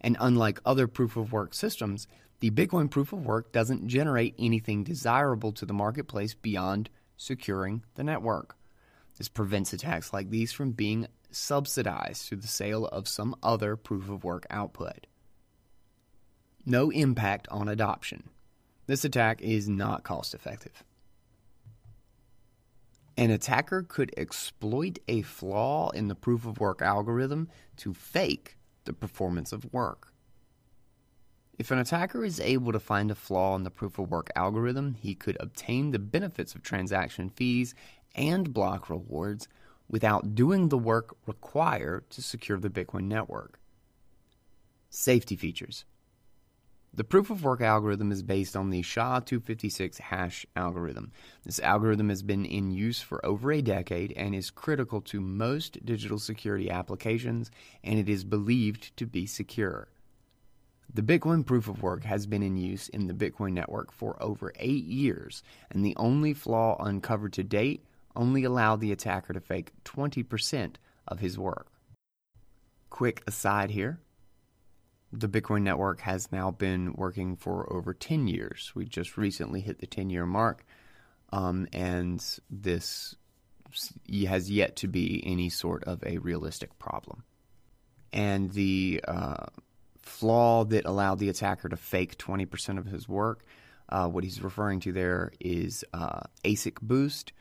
And 0.02 0.18
unlike 0.20 0.60
other 0.66 0.88
proof 0.88 1.16
of 1.16 1.32
work 1.32 1.54
systems, 1.54 2.08
the 2.40 2.50
Bitcoin 2.50 2.90
proof 2.90 3.14
of 3.14 3.26
work 3.26 3.52
doesn't 3.52 3.88
generate 3.88 4.36
anything 4.40 4.84
desirable 4.84 5.52
to 5.54 5.66
the 5.66 5.74
marketplace 5.74 6.34
beyond 6.34 6.90
securing 7.16 7.84
the 7.96 8.04
network. 8.04 8.58
This 9.18 9.30
prevents 9.30 9.74
attacks 9.74 10.12
like 10.12 10.32
these 10.32 10.52
from 10.52 10.72
being 10.72 11.08
subsidized 11.30 12.26
through 12.26 12.40
the 12.40 12.48
sale 12.48 12.88
of 12.88 13.08
some 13.08 13.36
other 13.44 13.76
proof 13.76 14.10
of 14.10 14.24
work 14.24 14.48
output. 14.50 15.06
No 16.66 16.90
impact 16.90 17.48
on 17.50 17.68
adoption. 17.68 18.30
This 18.88 19.06
attack 19.06 19.42
is 19.42 19.70
not 19.70 20.04
cost 20.04 20.34
effective. 20.34 20.84
An 23.18 23.30
attacker 23.30 23.84
could 23.84 24.12
exploit 24.18 24.98
a 25.08 25.22
flaw 25.22 25.92
in 25.92 26.08
the 26.08 26.16
proof 26.16 26.46
of 26.46 26.60
work 26.60 26.82
algorithm 26.82 27.50
to 27.78 27.94
fake 27.94 28.58
the 28.86 28.94
performance 28.94 29.52
of 29.52 29.72
work. 29.74 30.14
If 31.58 31.70
an 31.70 31.78
attacker 31.78 32.26
is 32.26 32.40
able 32.40 32.72
to 32.72 32.80
find 32.80 33.12
a 33.12 33.16
flaw 33.16 33.56
in 33.56 33.64
the 33.64 33.70
proof 33.70 34.00
of 34.00 34.10
work 34.10 34.32
algorithm, 34.36 34.96
he 34.96 35.14
could 35.14 35.38
obtain 35.40 35.92
the 35.92 36.00
benefits 36.00 36.56
of 36.56 36.64
transaction 36.64 37.30
fees 37.30 37.76
and 38.16 38.54
block 38.54 38.90
rewards 38.90 39.48
without 39.88 40.34
doing 40.34 40.70
the 40.70 40.78
work 40.78 41.16
required 41.28 42.10
to 42.10 42.22
secure 42.22 42.60
the 42.60 42.70
Bitcoin 42.70 43.04
network. 43.04 43.60
Safety 44.90 45.36
features. 45.36 45.86
The 46.94 47.06
proof 47.06 47.30
of 47.30 47.46
work 47.46 47.62
algorithm 47.62 48.12
is 48.12 48.22
based 48.22 48.54
on 48.54 48.70
the 48.70 48.82
SHA 48.82 49.22
256 49.22 49.98
hash 50.00 50.46
algorithm. 50.58 51.14
This 51.46 51.60
algorithm 51.62 52.10
has 52.10 52.22
been 52.22 52.44
in 52.44 52.72
use 52.72 53.02
for 53.02 53.26
over 53.26 53.54
a 53.54 53.62
decade 53.62 54.12
and 54.18 54.36
is 54.36 54.50
critical 54.50 55.00
to 55.04 55.22
most 55.22 55.86
digital 55.86 56.20
security 56.20 56.70
applications, 56.70 57.50
and 57.82 57.98
it 57.98 58.10
is 58.10 58.26
believed 58.26 58.96
to 58.98 59.06
be 59.06 59.26
secure. 59.26 59.88
The 60.94 61.02
Bitcoin 61.02 61.46
proof 61.46 61.70
of 61.70 61.82
work 61.82 62.04
has 62.04 62.28
been 62.28 62.44
in 62.44 62.58
use 62.58 62.90
in 62.90 63.08
the 63.08 63.14
Bitcoin 63.14 63.54
network 63.54 63.94
for 63.94 64.22
over 64.22 64.52
eight 64.60 64.84
years, 64.84 65.44
and 65.70 65.86
the 65.86 65.96
only 65.96 66.34
flaw 66.34 66.76
uncovered 66.84 67.32
to 67.34 67.44
date 67.44 67.86
only 68.18 68.44
allowed 68.44 68.82
the 68.82 68.92
attacker 68.92 69.32
to 69.32 69.40
fake 69.40 69.72
20% 69.86 70.76
of 71.08 71.22
his 71.22 71.40
work. 71.40 71.68
Quick 72.90 73.24
aside 73.26 73.72
here 73.72 74.02
the 75.14 75.28
Bitcoin 75.28 75.64
network 75.64 76.02
has 76.02 76.32
now 76.32 76.52
been 76.52 76.94
working 76.94 77.36
for 77.36 77.72
over 77.72 77.94
10 77.94 78.28
years. 78.28 78.72
We 78.76 78.86
just 78.86 79.18
recently 79.18 79.62
hit 79.62 79.80
the 79.80 79.88
10 79.88 80.10
year 80.10 80.26
mark, 80.26 80.66
um, 81.32 81.68
and 81.74 82.24
this 82.50 83.16
has 84.26 84.50
yet 84.50 84.76
to 84.78 84.88
be 84.88 85.24
any 85.26 85.50
sort 85.50 85.84
of 85.86 86.04
a 86.06 86.18
realistic 86.18 86.78
problem. 86.80 87.24
And 88.14 88.52
the 88.52 89.02
uh, 89.08 89.46
flaw 90.02 90.66
that 90.66 90.86
allowed 90.86 91.20
the 91.20 91.30
attacker 91.30 91.70
to 91.70 91.78
fake 91.78 92.18
20% 92.18 92.78
of 92.78 92.86
his 92.86 93.08
work, 93.08 93.46
uh, 93.90 94.08
what 94.08 94.24
he's 94.24 94.42
referring 94.42 94.80
to 94.82 94.92
there 94.92 95.32
is 95.40 95.84
uh, 95.94 96.22
ASIC 96.44 96.82
boost. 96.82 97.34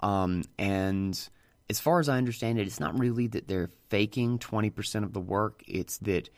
Um, 0.00 0.42
and 0.58 1.28
as 1.68 1.80
far 1.80 2.00
as 2.00 2.08
I 2.08 2.18
understand 2.18 2.58
it, 2.58 2.66
it's 2.66 2.80
not 2.80 2.98
really 2.98 3.26
that 3.28 3.48
they're 3.48 3.70
faking 3.88 4.38
20% 4.38 5.04
of 5.04 5.12
the 5.12 5.20
work, 5.20 5.62
it's 5.66 5.98
that 5.98 6.28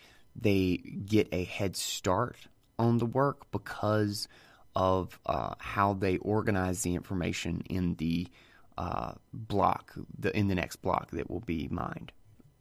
they 0.40 0.76
get 0.76 1.28
a 1.32 1.44
head 1.44 1.76
start 1.76 2.36
on 2.78 2.98
the 2.98 3.06
work 3.06 3.50
because 3.50 4.28
of 4.76 5.18
uh, 5.26 5.54
how 5.58 5.94
they 5.94 6.18
organize 6.18 6.82
the 6.82 6.94
information 6.94 7.62
in 7.68 7.94
the 7.96 8.28
uh, 8.76 9.12
block, 9.32 9.92
the, 10.18 10.36
in 10.36 10.48
the 10.48 10.54
next 10.54 10.76
block 10.76 11.10
that 11.10 11.28
will 11.28 11.40
be 11.40 11.68
mined. 11.70 12.12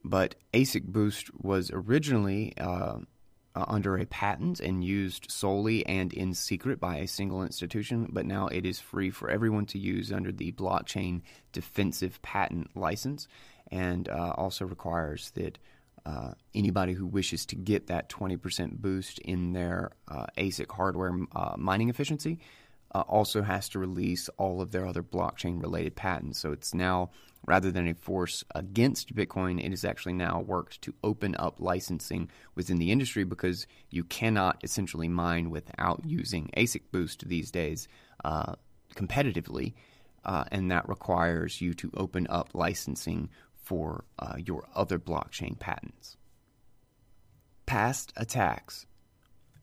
But 0.03 0.35
ASIC 0.53 0.85
Boost 0.85 1.29
was 1.43 1.69
originally 1.71 2.53
uh, 2.57 2.97
uh, 3.57 3.65
under 3.67 3.97
a 3.97 4.05
patent 4.05 4.59
and 4.59 4.83
used 4.83 5.29
solely 5.29 5.85
and 5.85 6.13
in 6.13 6.33
secret 6.33 6.79
by 6.79 6.97
a 6.97 7.07
single 7.07 7.43
institution, 7.43 8.07
but 8.11 8.25
now 8.25 8.47
it 8.47 8.65
is 8.65 8.79
free 8.79 9.09
for 9.09 9.29
everyone 9.29 9.65
to 9.67 9.79
use 9.79 10.11
under 10.11 10.31
the 10.31 10.51
Blockchain 10.53 11.21
Defensive 11.53 12.21
Patent 12.21 12.75
License 12.75 13.27
and 13.71 14.09
uh, 14.09 14.33
also 14.37 14.65
requires 14.65 15.31
that 15.31 15.57
uh, 16.07 16.31
anybody 16.55 16.93
who 16.93 17.05
wishes 17.05 17.45
to 17.45 17.55
get 17.55 17.87
that 17.87 18.07
20% 18.07 18.77
boost 18.77 19.19
in 19.19 19.51
their 19.51 19.91
uh, 20.07 20.25
ASIC 20.37 20.71
hardware 20.71 21.13
uh, 21.35 21.55
mining 21.57 21.89
efficiency 21.89 22.39
uh, 22.95 23.01
also 23.01 23.41
has 23.41 23.67
to 23.67 23.77
release 23.77 24.29
all 24.37 24.61
of 24.61 24.71
their 24.71 24.87
other 24.87 25.03
blockchain 25.03 25.61
related 25.61 25.97
patents. 25.97 26.39
So 26.39 26.53
it's 26.53 26.73
now, 26.73 27.09
rather 27.45 27.71
than 27.71 27.89
a 27.89 27.93
force 27.93 28.45
against 28.55 29.13
Bitcoin, 29.13 29.61
it 29.61 29.73
is 29.73 29.83
actually 29.83 30.13
now 30.13 30.39
worked 30.39 30.81
to 30.83 30.93
open 31.03 31.35
up 31.37 31.59
licensing 31.59 32.31
within 32.55 32.77
the 32.77 32.89
industry 32.89 33.25
because 33.25 33.67
you 33.89 34.05
cannot 34.05 34.63
essentially 34.63 35.09
mine 35.09 35.49
without 35.49 36.05
using 36.05 36.49
ASIC 36.55 36.83
boost 36.89 37.27
these 37.27 37.51
days 37.51 37.89
uh, 38.23 38.53
competitively. 38.95 39.73
and 40.23 40.71
that 40.71 40.87
requires 40.87 41.59
you 41.59 41.73
to 41.73 41.91
open 41.97 42.27
up 42.29 42.49
licensing 42.53 43.29
for 43.67 44.05
uh, 44.17 44.35
your 44.37 44.65
other 44.73 44.97
blockchain 44.97 45.59
patents. 45.59 46.15
Past 47.65 48.13
attacks. 48.15 48.85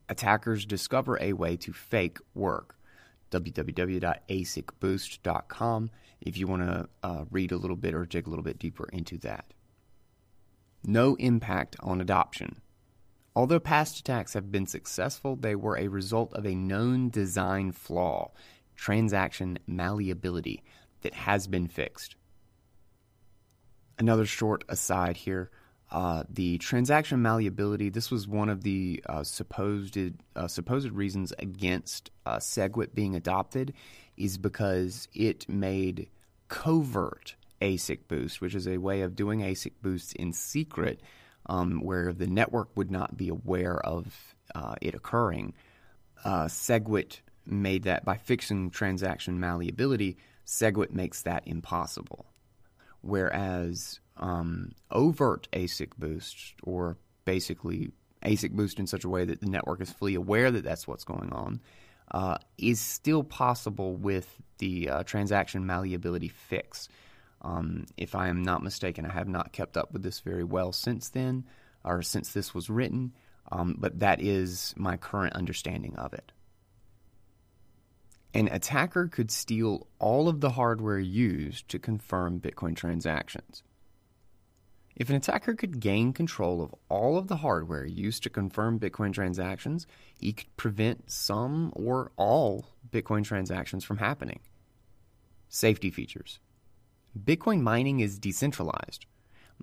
Attackers 0.07 0.67
discover 0.67 1.19
a 1.19 1.33
way 1.33 1.57
to 1.57 1.73
fake 1.73 2.19
work. 2.35 2.75
www.asicboost.com 3.31 5.89
if 6.21 6.37
you 6.37 6.45
want 6.45 6.61
to 6.61 6.87
uh, 7.01 7.25
read 7.31 7.51
a 7.51 7.57
little 7.57 7.75
bit 7.75 7.95
or 7.95 8.05
dig 8.05 8.27
a 8.27 8.29
little 8.29 8.43
bit 8.43 8.59
deeper 8.59 8.87
into 8.93 9.17
that. 9.17 9.51
No 10.85 11.15
impact 11.15 11.75
on 11.79 11.99
adoption. 11.99 12.61
Although 13.35 13.59
past 13.59 13.99
attacks 13.99 14.33
have 14.33 14.51
been 14.51 14.67
successful, 14.67 15.35
they 15.35 15.55
were 15.55 15.79
a 15.79 15.87
result 15.87 16.31
of 16.33 16.45
a 16.45 16.53
known 16.53 17.09
design 17.09 17.71
flaw, 17.71 18.29
transaction 18.75 19.57
malleability, 19.65 20.61
that 21.01 21.15
has 21.15 21.47
been 21.47 21.67
fixed 21.67 22.15
another 23.97 24.25
short 24.25 24.63
aside 24.69 25.17
here. 25.17 25.49
Uh, 25.91 26.23
the 26.29 26.57
transaction 26.57 27.21
malleability. 27.21 27.89
This 27.89 28.09
was 28.09 28.27
one 28.27 28.49
of 28.49 28.63
the 28.63 29.03
uh, 29.07 29.23
supposed 29.23 29.97
uh, 30.35 30.47
supposed 30.47 30.89
reasons 30.91 31.31
against 31.37 32.09
uh, 32.25 32.37
SegWit 32.37 32.93
being 32.93 33.15
adopted, 33.15 33.73
is 34.17 34.37
because 34.37 35.07
it 35.13 35.47
made 35.47 36.09
covert 36.47 37.35
ASIC 37.61 38.07
boost, 38.07 38.41
which 38.41 38.55
is 38.55 38.67
a 38.67 38.77
way 38.77 39.01
of 39.01 39.15
doing 39.15 39.41
ASIC 39.41 39.73
boosts 39.81 40.13
in 40.13 40.33
secret, 40.33 41.01
um, 41.45 41.81
where 41.81 42.11
the 42.13 42.27
network 42.27 42.69
would 42.75 42.91
not 42.91 43.15
be 43.15 43.29
aware 43.29 43.77
of 43.77 44.35
uh, 44.53 44.75
it 44.81 44.95
occurring. 44.95 45.53
Uh, 46.23 46.45
SegWit 46.45 47.19
made 47.45 47.83
that 47.83 48.03
by 48.03 48.17
fixing 48.17 48.71
transaction 48.71 49.39
malleability. 49.39 50.17
SegWit 50.45 50.91
makes 50.91 51.21
that 51.21 51.47
impossible. 51.47 52.25
Whereas 53.05 53.99
um, 54.17 54.71
overt 54.89 55.47
ASIC 55.53 55.91
boost, 55.95 56.55
or 56.63 56.97
basically 57.23 57.91
ASIC 58.23 58.51
boost 58.51 58.79
in 58.79 58.87
such 58.87 59.03
a 59.03 59.09
way 59.09 59.25
that 59.25 59.41
the 59.41 59.45
network 59.45 59.79
is 59.79 59.91
fully 59.91 60.15
aware 60.15 60.49
that 60.49 60.63
that's 60.63 60.87
what's 60.87 61.03
going 61.03 61.31
on, 61.31 61.61
uh, 62.09 62.39
is 62.57 62.79
still 62.79 63.23
possible 63.23 63.95
with 63.95 64.41
the 64.57 64.89
uh, 64.89 65.03
transaction 65.03 65.67
malleability 65.67 66.29
fix. 66.29 66.89
Um, 67.43 67.85
if 67.95 68.15
I 68.15 68.29
am 68.29 68.41
not 68.41 68.63
mistaken, 68.63 69.05
I 69.05 69.13
have 69.13 69.27
not 69.27 69.51
kept 69.51 69.77
up 69.77 69.93
with 69.93 70.01
this 70.01 70.21
very 70.21 70.43
well 70.43 70.71
since 70.71 71.09
then, 71.09 71.45
or 71.83 72.01
since 72.01 72.33
this 72.33 72.55
was 72.55 72.71
written, 72.71 73.13
um, 73.51 73.75
but 73.77 73.99
that 73.99 74.19
is 74.19 74.73
my 74.75 74.97
current 74.97 75.35
understanding 75.35 75.95
of 75.95 76.11
it. 76.13 76.31
An 78.35 78.49
attacker 78.49 79.07
could 79.07 79.31
steal 79.31 79.87
all 79.97 80.27
of 80.27 80.41
the 80.41 80.49
hardware 80.49 80.99
used 80.99 81.69
to 81.69 81.79
confirm 81.79 82.41
Bitcoin 82.41 82.75
transactions. 82.75 83.63
If 84.93 85.09
an 85.09 85.15
attacker 85.15 85.53
could 85.53 85.79
gain 85.79 86.11
control 86.11 86.61
of 86.61 86.75
all 86.89 87.17
of 87.17 87.29
the 87.29 87.37
hardware 87.37 87.85
used 87.85 88.23
to 88.23 88.29
confirm 88.29 88.77
Bitcoin 88.77 89.13
transactions, 89.13 89.87
he 90.19 90.33
could 90.33 90.53
prevent 90.57 91.09
some 91.09 91.71
or 91.77 92.11
all 92.17 92.65
Bitcoin 92.91 93.23
transactions 93.23 93.85
from 93.85 93.99
happening. 93.99 94.41
Safety 95.47 95.89
features 95.89 96.39
Bitcoin 97.17 97.61
mining 97.61 98.01
is 98.01 98.19
decentralized. 98.19 99.05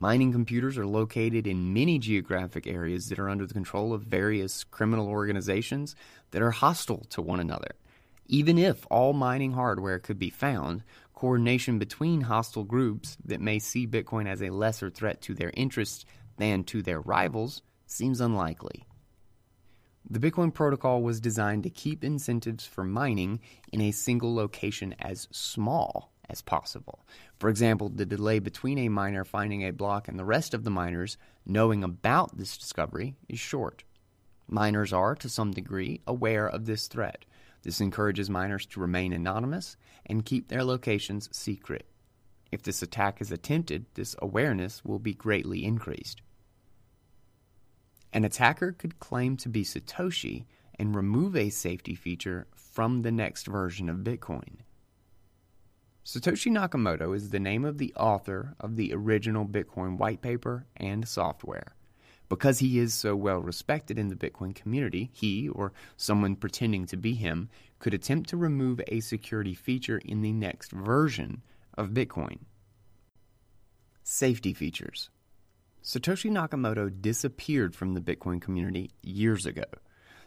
Mining 0.01 0.33
computers 0.33 0.79
are 0.79 0.87
located 0.87 1.47
in 1.47 1.75
many 1.75 1.99
geographic 1.99 2.67
areas 2.67 3.11
that 3.11 3.19
are 3.19 3.29
under 3.29 3.45
the 3.45 3.53
control 3.53 3.93
of 3.93 4.05
various 4.05 4.65
criminal 4.65 5.09
organizations 5.09 5.95
that 6.31 6.41
are 6.41 6.53
hostile 6.53 7.05
to 7.11 7.21
one 7.21 7.39
another. 7.39 7.73
Even 8.27 8.59
if 8.59 8.87
all 8.91 9.13
mining 9.13 9.53
hardware 9.53 9.99
could 9.99 10.19
be 10.19 10.31
found, 10.31 10.83
coordination 11.15 11.79
between 11.79 12.23
hostile 12.23 12.65
groups 12.65 13.17
that 13.25 13.41
may 13.41 13.59
see 13.59 13.87
Bitcoin 13.87 14.27
as 14.27 14.43
a 14.43 14.51
lesser 14.51 14.91
threat 14.91 15.21
to 15.23 15.35
their 15.35 15.53
interests 15.55 16.05
than 16.37 16.65
to 16.65 16.83
their 16.83 17.01
rivals 17.01 17.63
seems 17.87 18.21
unlikely. 18.21 18.87
The 20.09 20.19
Bitcoin 20.19 20.53
protocol 20.53 21.03
was 21.03 21.21
designed 21.21 21.63
to 21.63 21.71
keep 21.71 22.03
incentives 22.03 22.67
for 22.67 22.85
mining 22.85 23.41
in 23.73 23.81
a 23.81 23.93
single 23.93 24.35
location 24.35 24.95
as 24.99 25.29
small 25.31 26.13
as 26.29 26.43
possible. 26.43 27.07
For 27.39 27.49
example, 27.49 27.89
the 27.89 28.07
delay 28.07 28.39
between 28.39 28.79
a 28.79 28.89
miner 28.89 29.25
finding 29.25 29.63
a 29.63 29.71
block 29.71 30.09
and 30.09 30.19
the 30.19 30.25
rest 30.25 30.55
of 30.55 30.65
the 30.65 30.71
miners 30.71 31.17
knowing 31.47 31.85
about 31.85 32.37
this 32.37 32.57
discovery 32.57 33.15
is 33.29 33.39
short. 33.39 33.85
Miners 34.49 34.93
are, 34.93 35.15
to 35.15 35.29
some 35.29 35.53
degree, 35.53 36.01
aware 36.07 36.49
of 36.49 36.67
this 36.67 36.89
threat. 36.89 37.25
This 37.63 37.81
encourages 37.81 38.29
miners 38.29 38.67
to 38.67 38.81
remain 38.81 39.13
anonymous 39.13 39.77
and 40.07 40.25
keep 40.25 40.49
their 40.49 40.65
locations 40.65 41.29
secret. 41.37 41.87
If 42.51 42.63
this 42.63 42.83
attack 42.83 43.21
is 43.21 43.33
attempted, 43.33 43.87
this 43.95 44.15
awareness 44.21 44.85
will 44.85 44.99
be 44.99 45.15
greatly 45.15 45.65
increased. 45.65 46.23
An 48.13 48.25
attacker 48.25 48.73
could 48.73 48.99
claim 48.99 49.37
to 49.39 49.49
be 49.49 49.65
Satoshi 49.65 50.45
and 50.79 50.95
remove 50.95 51.35
a 51.35 51.51
safety 51.51 51.95
feature 51.95 52.47
from 52.55 53.03
the 53.03 53.13
next 53.13 53.47
version 53.47 53.89
of 53.89 53.99
Bitcoin. 53.99 54.61
Satoshi 56.05 56.51
Nakamoto 56.51 57.15
is 57.15 57.31
the 57.31 57.41
name 57.41 57.65
of 57.65 57.79
the 57.79 57.95
author 57.95 58.55
of 58.59 58.77
the 58.77 58.93
original 58.93 59.47
Bitcoin 59.47 59.97
white 59.97 60.21
paper 60.21 60.67
and 60.77 61.07
software. 61.07 61.75
Because 62.33 62.61
he 62.61 62.79
is 62.79 62.95
so 62.95 63.15
well 63.15 63.41
respected 63.41 63.99
in 63.99 64.09
the 64.09 64.17
Bitcoin 64.17 64.55
community, 64.55 65.11
he, 65.13 65.51
or 65.51 65.75
someone 65.99 66.35
pretending 66.35 66.87
to 66.87 66.97
be 66.97 67.13
him, 67.13 67.51
could 67.79 67.93
attempt 67.93 68.31
to 68.31 68.39
remove 68.39 68.81
a 68.89 69.01
security 69.01 69.53
feature 69.53 70.01
in 70.03 70.23
the 70.23 70.33
next 70.33 70.73
version 70.73 71.43
of 71.77 71.91
Bitcoin. 71.91 72.39
Safety 74.03 74.55
features 74.55 75.11
Satoshi 75.85 76.31
Nakamoto 76.31 76.89
disappeared 77.03 77.77
from 77.77 77.93
the 77.93 78.01
Bitcoin 78.01 78.41
community 78.41 78.93
years 79.03 79.45
ago. 79.45 79.67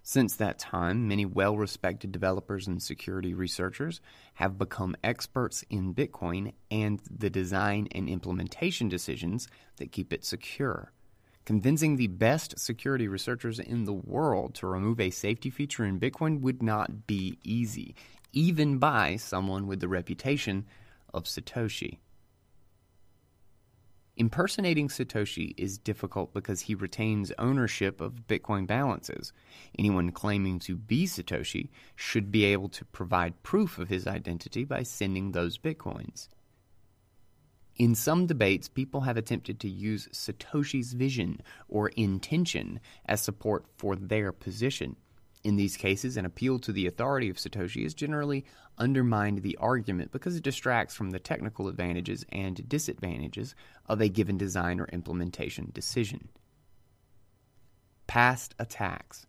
Since 0.04 0.36
that 0.36 0.60
time, 0.60 1.08
many 1.08 1.26
well 1.26 1.58
respected 1.58 2.12
developers 2.12 2.68
and 2.68 2.84
security 2.84 3.34
researchers 3.34 4.00
have 4.36 4.60
become 4.60 4.96
experts 5.04 5.66
in 5.72 5.96
Bitcoin 5.96 6.54
and 6.70 7.02
the 7.10 7.32
design 7.32 7.88
and 7.94 8.08
implementation 8.08 8.90
decisions 8.90 9.48
that 9.78 9.92
keep 9.92 10.14
it 10.14 10.24
secure. 10.24 10.92
Convincing 11.46 11.96
the 11.96 12.08
best 12.08 12.58
security 12.58 13.08
researchers 13.08 13.60
in 13.60 13.86
the 13.86 13.94
world 13.94 14.56
to 14.56 14.66
remove 14.66 15.00
a 15.00 15.12
safety 15.12 15.52
feature 15.52 15.86
in 15.86 16.00
Bitcoin 16.00 16.42
would 16.42 16.64
not 16.64 17.06
be 17.06 17.38
easy, 17.44 17.94
even 18.34 18.80
by 18.80 19.16
someone 19.16 19.68
with 19.68 19.80
the 19.80 19.88
reputation 19.88 20.66
of 21.14 21.26
Satoshi. 21.26 22.00
Impersonating 24.18 24.88
Satoshi 24.88 25.54
is 25.58 25.78
difficult 25.78 26.34
because 26.34 26.62
he 26.62 26.74
retains 26.74 27.34
ownership 27.38 28.02
of 28.02 28.28
Bitcoin 28.28 28.66
balances. 28.66 29.34
Anyone 29.78 30.12
claiming 30.12 30.58
to 30.60 30.76
be 30.76 31.06
Satoshi 31.06 31.70
should 31.96 32.32
be 32.32 32.46
able 32.46 32.70
to 32.70 32.86
provide 32.86 33.44
proof 33.44 33.78
of 33.78 33.90
his 33.90 34.08
identity 34.08 34.64
by 34.64 34.84
sending 34.84 35.32
those 35.32 35.58
Bitcoins. 35.58 36.30
In 37.78 37.94
some 37.94 38.26
debates, 38.26 38.70
people 38.70 39.02
have 39.02 39.18
attempted 39.18 39.60
to 39.60 39.70
use 39.70 40.08
Satoshi's 40.14 40.94
vision 40.94 41.42
or 41.68 41.90
intention 41.90 42.80
as 43.06 43.22
support 43.22 43.66
for 43.76 43.98
their 43.98 44.32
position. 44.32 44.96
In 45.44 45.58
these 45.58 45.76
cases, 45.76 46.16
an 46.16 46.26
appeal 46.26 46.58
to 46.60 46.72
the 46.72 46.88
authority 46.88 47.30
of 47.30 47.36
Satoshi 47.36 47.84
has 47.84 47.94
generally 47.94 48.46
undermined 48.78 49.44
the 49.44 49.58
argument 49.58 50.12
because 50.12 50.36
it 50.36 50.44
distracts 50.44 50.96
from 50.96 51.12
the 51.12 51.20
technical 51.20 51.68
advantages 51.68 52.26
and 52.30 52.68
disadvantages 52.68 53.56
of 53.88 54.02
a 54.02 54.10
given 54.10 54.38
design 54.38 54.80
or 54.80 54.86
implementation 54.86 55.70
decision. 55.74 56.30
Past 58.08 58.56
attacks. 58.58 59.28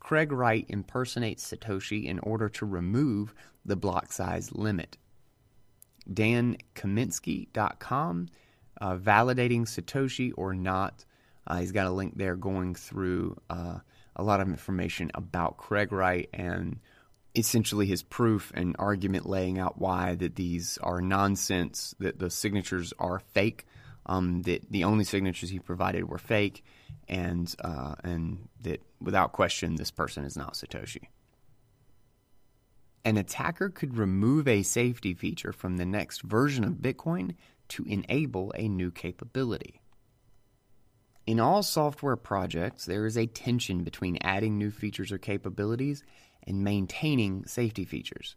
Craig 0.00 0.32
Wright 0.32 0.64
impersonates 0.68 1.48
Satoshi 1.48 2.06
in 2.06 2.20
order 2.20 2.48
to 2.48 2.64
remove 2.64 3.34
the 3.64 3.76
block 3.76 4.12
size 4.12 4.52
limit 4.52 4.96
dankaminsky.com, 6.12 8.28
uh, 8.80 8.96
validating 8.96 9.62
Satoshi 9.62 10.32
or 10.36 10.54
not. 10.54 11.04
Uh, 11.46 11.58
he's 11.58 11.72
got 11.72 11.86
a 11.86 11.90
link 11.90 12.16
there 12.16 12.36
going 12.36 12.74
through 12.74 13.36
uh, 13.48 13.78
a 14.14 14.22
lot 14.22 14.40
of 14.40 14.48
information 14.48 15.10
about 15.14 15.56
Craig 15.56 15.92
Wright 15.92 16.28
and 16.32 16.78
essentially 17.34 17.86
his 17.86 18.02
proof 18.02 18.52
and 18.54 18.76
argument 18.78 19.28
laying 19.28 19.58
out 19.58 19.78
why 19.78 20.14
that 20.16 20.36
these 20.36 20.78
are 20.82 21.00
nonsense, 21.00 21.94
that 22.00 22.18
the 22.18 22.30
signatures 22.30 22.92
are 22.98 23.20
fake, 23.34 23.66
um, 24.06 24.42
that 24.42 24.70
the 24.70 24.84
only 24.84 25.04
signatures 25.04 25.50
he 25.50 25.58
provided 25.58 26.08
were 26.08 26.18
fake, 26.18 26.64
and 27.08 27.54
uh, 27.62 27.94
and 28.02 28.48
that 28.62 28.82
without 29.00 29.32
question 29.32 29.76
this 29.76 29.90
person 29.90 30.24
is 30.24 30.36
not 30.36 30.54
Satoshi 30.54 31.08
an 33.06 33.16
attacker 33.16 33.68
could 33.68 33.96
remove 33.96 34.48
a 34.48 34.64
safety 34.64 35.14
feature 35.14 35.52
from 35.52 35.76
the 35.76 35.86
next 35.86 36.22
version 36.22 36.64
of 36.64 36.72
Bitcoin 36.72 37.36
to 37.68 37.84
enable 37.84 38.52
a 38.56 38.66
new 38.66 38.90
capability. 38.90 39.80
In 41.24 41.38
all 41.38 41.62
software 41.62 42.16
projects, 42.16 42.84
there 42.84 43.06
is 43.06 43.16
a 43.16 43.26
tension 43.26 43.84
between 43.84 44.18
adding 44.22 44.58
new 44.58 44.72
features 44.72 45.12
or 45.12 45.18
capabilities 45.18 46.02
and 46.48 46.64
maintaining 46.64 47.46
safety 47.46 47.84
features. 47.84 48.34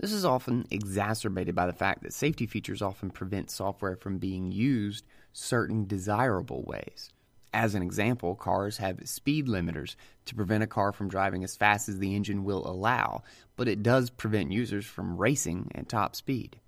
This 0.00 0.12
is 0.12 0.24
often 0.24 0.66
exacerbated 0.72 1.54
by 1.54 1.66
the 1.66 1.72
fact 1.72 2.02
that 2.02 2.12
safety 2.12 2.46
features 2.46 2.82
often 2.82 3.10
prevent 3.10 3.52
software 3.52 3.94
from 3.94 4.18
being 4.18 4.50
used 4.50 5.04
certain 5.32 5.86
desirable 5.86 6.64
ways. 6.64 7.12
As 7.54 7.74
an 7.74 7.82
example, 7.82 8.34
cars 8.34 8.76
have 8.76 9.08
speed 9.08 9.46
limiters 9.46 9.96
to 10.26 10.34
prevent 10.34 10.62
a 10.62 10.66
car 10.66 10.92
from 10.92 11.08
driving 11.08 11.42
as 11.44 11.56
fast 11.56 11.88
as 11.88 11.98
the 11.98 12.14
engine 12.14 12.44
will 12.44 12.66
allow, 12.68 13.22
but 13.56 13.68
it 13.68 13.82
does 13.82 14.10
prevent 14.10 14.52
users 14.52 14.84
from 14.84 15.16
racing 15.16 15.70
at 15.74 15.88
top 15.88 16.14
speed. 16.14 16.60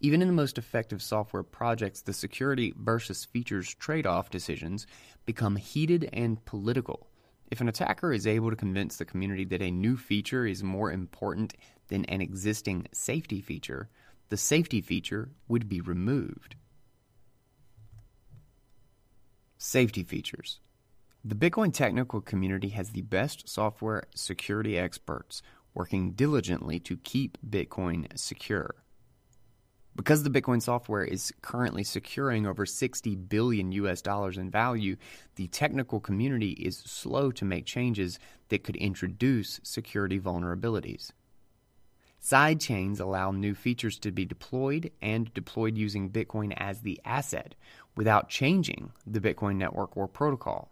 Even 0.00 0.20
in 0.20 0.28
the 0.28 0.34
most 0.34 0.58
effective 0.58 1.00
software 1.00 1.42
projects, 1.42 2.02
the 2.02 2.12
security 2.12 2.74
versus 2.76 3.24
features 3.24 3.74
trade 3.74 4.06
off 4.06 4.28
decisions 4.28 4.86
become 5.24 5.56
heated 5.56 6.08
and 6.12 6.44
political. 6.44 7.08
If 7.50 7.60
an 7.60 7.68
attacker 7.68 8.12
is 8.12 8.26
able 8.26 8.50
to 8.50 8.56
convince 8.56 8.96
the 8.96 9.04
community 9.04 9.44
that 9.46 9.62
a 9.62 9.70
new 9.70 9.96
feature 9.96 10.44
is 10.44 10.62
more 10.62 10.90
important 10.90 11.54
than 11.88 12.04
an 12.06 12.20
existing 12.20 12.88
safety 12.92 13.40
feature, 13.40 13.88
the 14.28 14.36
safety 14.36 14.80
feature 14.80 15.30
would 15.46 15.68
be 15.68 15.80
removed. 15.80 16.56
Safety 19.58 20.04
features. 20.04 20.60
The 21.24 21.34
Bitcoin 21.34 21.72
technical 21.72 22.20
community 22.20 22.68
has 22.68 22.90
the 22.90 23.02
best 23.02 23.48
software 23.48 24.04
security 24.14 24.78
experts 24.78 25.42
working 25.72 26.12
diligently 26.12 26.78
to 26.80 26.98
keep 26.98 27.38
Bitcoin 27.48 28.06
secure. 28.18 28.74
Because 29.94 30.22
the 30.22 30.30
Bitcoin 30.30 30.60
software 30.60 31.04
is 31.04 31.32
currently 31.40 31.84
securing 31.84 32.46
over 32.46 32.66
60 32.66 33.16
billion 33.16 33.72
US 33.72 34.02
dollars 34.02 34.36
in 34.36 34.50
value, 34.50 34.96
the 35.36 35.46
technical 35.48 36.00
community 36.00 36.50
is 36.50 36.76
slow 36.76 37.30
to 37.30 37.46
make 37.46 37.64
changes 37.64 38.18
that 38.50 38.62
could 38.62 38.76
introduce 38.76 39.58
security 39.62 40.20
vulnerabilities. 40.20 41.12
Sidechains 42.22 43.00
allow 43.00 43.30
new 43.30 43.54
features 43.54 43.98
to 44.00 44.10
be 44.10 44.24
deployed 44.24 44.90
and 45.00 45.32
deployed 45.32 45.78
using 45.78 46.10
Bitcoin 46.10 46.52
as 46.56 46.80
the 46.80 47.00
asset 47.04 47.54
without 47.96 48.28
changing 48.28 48.92
the 49.06 49.20
Bitcoin 49.20 49.56
network 49.56 49.96
or 49.96 50.06
protocol 50.06 50.70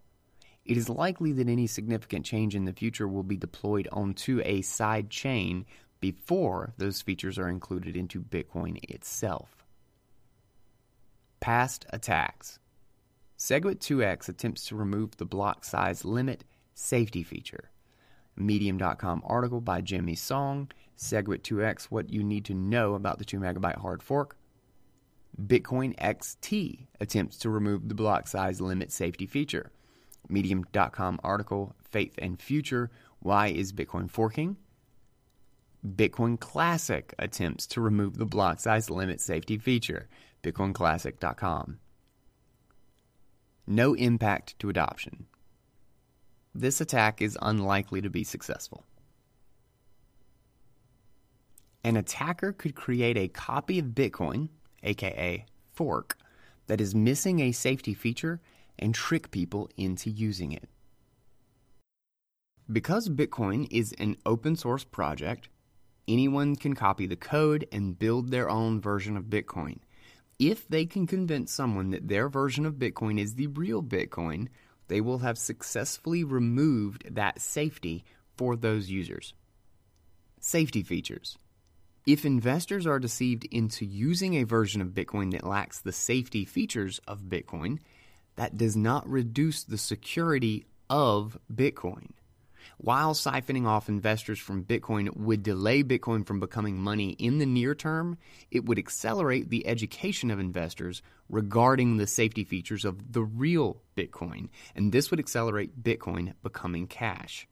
it 0.64 0.76
is 0.78 0.88
likely 0.88 1.32
that 1.32 1.48
any 1.48 1.66
significant 1.66 2.24
change 2.24 2.54
in 2.54 2.64
the 2.64 2.72
future 2.72 3.06
will 3.06 3.22
be 3.22 3.36
deployed 3.36 3.86
onto 3.92 4.40
a 4.44 4.62
side 4.62 5.10
chain 5.10 5.66
before 6.00 6.72
those 6.78 7.02
features 7.02 7.38
are 7.38 7.48
included 7.48 7.96
into 7.96 8.22
Bitcoin 8.22 8.78
itself. 8.90 9.64
Past 11.40 11.84
attacks. 11.90 12.58
SegWit2x 13.38 14.28
attempts 14.28 14.66
to 14.66 14.76
remove 14.76 15.16
the 15.16 15.26
block 15.26 15.64
size 15.64 16.04
limit 16.04 16.44
safety 16.72 17.22
feature. 17.22 17.70
Medium.com 18.36 19.22
article 19.24 19.60
by 19.60 19.80
Jimmy 19.80 20.14
Song, 20.14 20.70
SegWit2x 20.98 21.84
What 21.84 22.10
You 22.10 22.24
Need 22.24 22.46
to 22.46 22.54
Know 22.54 22.94
About 22.94 23.18
the 23.18 23.24
2 23.24 23.38
Megabyte 23.38 23.78
Hard 23.78 24.02
Fork. 24.02 24.38
Bitcoin 25.40 25.96
XT 25.98 26.86
attempts 27.00 27.38
to 27.38 27.50
remove 27.50 27.88
the 27.88 27.94
block 27.94 28.28
size 28.28 28.60
limit 28.60 28.92
safety 28.92 29.26
feature. 29.26 29.72
Medium.com 30.28 31.20
article, 31.22 31.74
Faith 31.90 32.14
and 32.18 32.40
Future 32.40 32.90
Why 33.18 33.48
is 33.48 33.72
Bitcoin 33.72 34.10
Forking? 34.10 34.56
Bitcoin 35.86 36.40
Classic 36.40 37.14
attempts 37.18 37.66
to 37.68 37.80
remove 37.80 38.16
the 38.16 38.24
block 38.24 38.60
size 38.60 38.88
limit 38.88 39.20
safety 39.20 39.58
feature. 39.58 40.08
BitcoinClassic.com. 40.42 41.78
No 43.66 43.94
impact 43.94 44.58
to 44.58 44.68
adoption. 44.68 45.26
This 46.54 46.80
attack 46.80 47.20
is 47.20 47.36
unlikely 47.42 48.02
to 48.02 48.10
be 48.10 48.24
successful. 48.24 48.84
An 51.82 51.96
attacker 51.96 52.52
could 52.52 52.74
create 52.74 53.16
a 53.16 53.28
copy 53.28 53.78
of 53.78 53.86
Bitcoin, 53.86 54.48
aka 54.84 55.44
fork, 55.72 56.16
that 56.66 56.80
is 56.80 56.94
missing 56.94 57.40
a 57.40 57.52
safety 57.52 57.94
feature 57.94 58.40
and 58.78 58.94
trick 58.94 59.30
people 59.30 59.68
into 59.76 60.10
using 60.10 60.52
it. 60.52 60.68
Because 62.70 63.08
Bitcoin 63.08 63.68
is 63.70 63.92
an 63.98 64.16
open 64.24 64.56
source 64.56 64.84
project, 64.84 65.48
anyone 66.08 66.56
can 66.56 66.74
copy 66.74 67.06
the 67.06 67.16
code 67.16 67.66
and 67.70 67.98
build 67.98 68.30
their 68.30 68.48
own 68.48 68.80
version 68.80 69.16
of 69.16 69.24
Bitcoin. 69.24 69.78
If 70.38 70.66
they 70.68 70.86
can 70.86 71.06
convince 71.06 71.52
someone 71.52 71.90
that 71.90 72.08
their 72.08 72.28
version 72.28 72.64
of 72.66 72.74
Bitcoin 72.74 73.20
is 73.20 73.34
the 73.34 73.48
real 73.48 73.82
Bitcoin, 73.82 74.48
they 74.88 75.00
will 75.00 75.18
have 75.18 75.38
successfully 75.38 76.24
removed 76.24 77.14
that 77.14 77.40
safety 77.40 78.04
for 78.36 78.56
those 78.56 78.90
users. 78.90 79.34
Safety 80.40 80.82
features. 80.82 81.38
If 82.06 82.26
investors 82.26 82.86
are 82.86 82.98
deceived 82.98 83.46
into 83.46 83.86
using 83.86 84.34
a 84.34 84.44
version 84.44 84.82
of 84.82 84.88
Bitcoin 84.88 85.32
that 85.32 85.46
lacks 85.46 85.80
the 85.80 85.92
safety 85.92 86.44
features 86.44 87.00
of 87.08 87.22
Bitcoin, 87.22 87.78
that 88.36 88.58
does 88.58 88.76
not 88.76 89.08
reduce 89.08 89.64
the 89.64 89.78
security 89.78 90.66
of 90.90 91.38
Bitcoin. 91.50 92.10
While 92.76 93.14
siphoning 93.14 93.66
off 93.66 93.88
investors 93.88 94.38
from 94.38 94.64
Bitcoin 94.64 95.16
would 95.16 95.42
delay 95.42 95.82
Bitcoin 95.82 96.26
from 96.26 96.40
becoming 96.40 96.76
money 96.76 97.10
in 97.12 97.38
the 97.38 97.46
near 97.46 97.74
term, 97.74 98.18
it 98.50 98.66
would 98.66 98.78
accelerate 98.78 99.48
the 99.48 99.66
education 99.66 100.30
of 100.30 100.38
investors 100.38 101.00
regarding 101.30 101.96
the 101.96 102.06
safety 102.06 102.44
features 102.44 102.84
of 102.84 103.14
the 103.14 103.22
real 103.22 103.80
Bitcoin, 103.96 104.50
and 104.74 104.92
this 104.92 105.10
would 105.10 105.20
accelerate 105.20 105.82
Bitcoin 105.82 106.34
becoming 106.42 106.86
cash. 106.86 107.48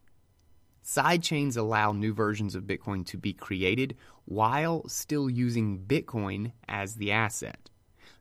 Sidechains 0.84 1.56
allow 1.56 1.92
new 1.92 2.12
versions 2.12 2.56
of 2.56 2.64
Bitcoin 2.64 3.06
to 3.06 3.16
be 3.16 3.32
created 3.32 3.96
while 4.24 4.86
still 4.88 5.28
using 5.28 5.78
Bitcoin 5.78 6.52
as 6.68 6.94
the 6.96 7.12
asset. 7.12 7.70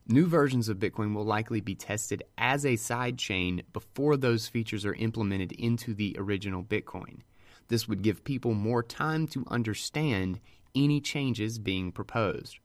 New 0.08 0.26
versions 0.26 0.68
of 0.68 0.78
Bitcoin 0.78 1.14
will 1.14 1.24
likely 1.24 1.60
be 1.60 1.74
tested 1.74 2.24
as 2.36 2.64
a 2.64 2.72
sidechain 2.72 3.62
before 3.72 4.16
those 4.16 4.48
features 4.48 4.84
are 4.84 4.94
implemented 4.94 5.52
into 5.52 5.94
the 5.94 6.16
original 6.18 6.62
Bitcoin. 6.62 7.20
This 7.68 7.86
would 7.86 8.02
give 8.02 8.24
people 8.24 8.54
more 8.54 8.82
time 8.82 9.28
to 9.28 9.46
understand 9.48 10.40
any 10.74 11.00
changes 11.00 11.58
being 11.58 11.92
proposed. 11.92 12.58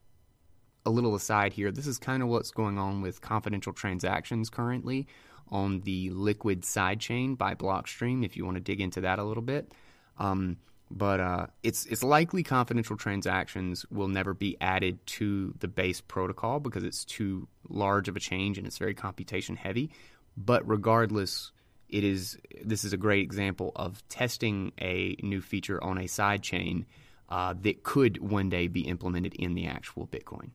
A 0.85 0.89
little 0.89 1.15
aside 1.15 1.53
here, 1.53 1.71
this 1.71 1.85
is 1.85 1.99
kind 1.99 2.23
of 2.23 2.29
what's 2.29 2.51
going 2.51 2.77
on 2.79 3.01
with 3.01 3.21
confidential 3.21 3.73
transactions 3.73 4.49
currently 4.49 5.05
on 5.49 5.81
the 5.81 6.09
Liquid 6.09 6.61
sidechain 6.61 7.37
by 7.37 7.53
Blockstream, 7.53 8.25
if 8.25 8.35
you 8.35 8.45
want 8.45 8.55
to 8.55 8.61
dig 8.61 8.81
into 8.81 9.01
that 9.01 9.19
a 9.19 9.23
little 9.23 9.43
bit. 9.43 9.71
Um, 10.17 10.57
but 10.89 11.19
uh, 11.19 11.47
it's 11.63 11.85
it's 11.85 12.03
likely 12.03 12.43
confidential 12.43 12.95
transactions 12.95 13.85
will 13.89 14.07
never 14.07 14.33
be 14.33 14.57
added 14.61 15.05
to 15.05 15.53
the 15.59 15.67
base 15.67 16.01
protocol 16.01 16.59
because 16.59 16.83
it's 16.83 17.03
too 17.03 17.47
large 17.67 18.07
of 18.07 18.15
a 18.15 18.19
change 18.19 18.57
and 18.57 18.65
it's 18.65 18.77
very 18.77 18.93
computation 18.93 19.55
heavy. 19.55 19.91
But 20.37 20.67
regardless, 20.67 21.51
it 21.89 22.03
is 22.03 22.37
this 22.63 22.83
is 22.83 22.93
a 22.93 22.97
great 22.97 23.23
example 23.23 23.71
of 23.75 24.07
testing 24.07 24.71
a 24.79 25.17
new 25.21 25.41
feature 25.41 25.83
on 25.83 25.97
a 25.97 26.07
side 26.07 26.41
chain 26.41 26.85
uh, 27.29 27.53
that 27.61 27.83
could 27.83 28.21
one 28.21 28.49
day 28.49 28.67
be 28.67 28.81
implemented 28.81 29.33
in 29.35 29.53
the 29.53 29.67
actual 29.67 30.07
Bitcoin. 30.07 30.51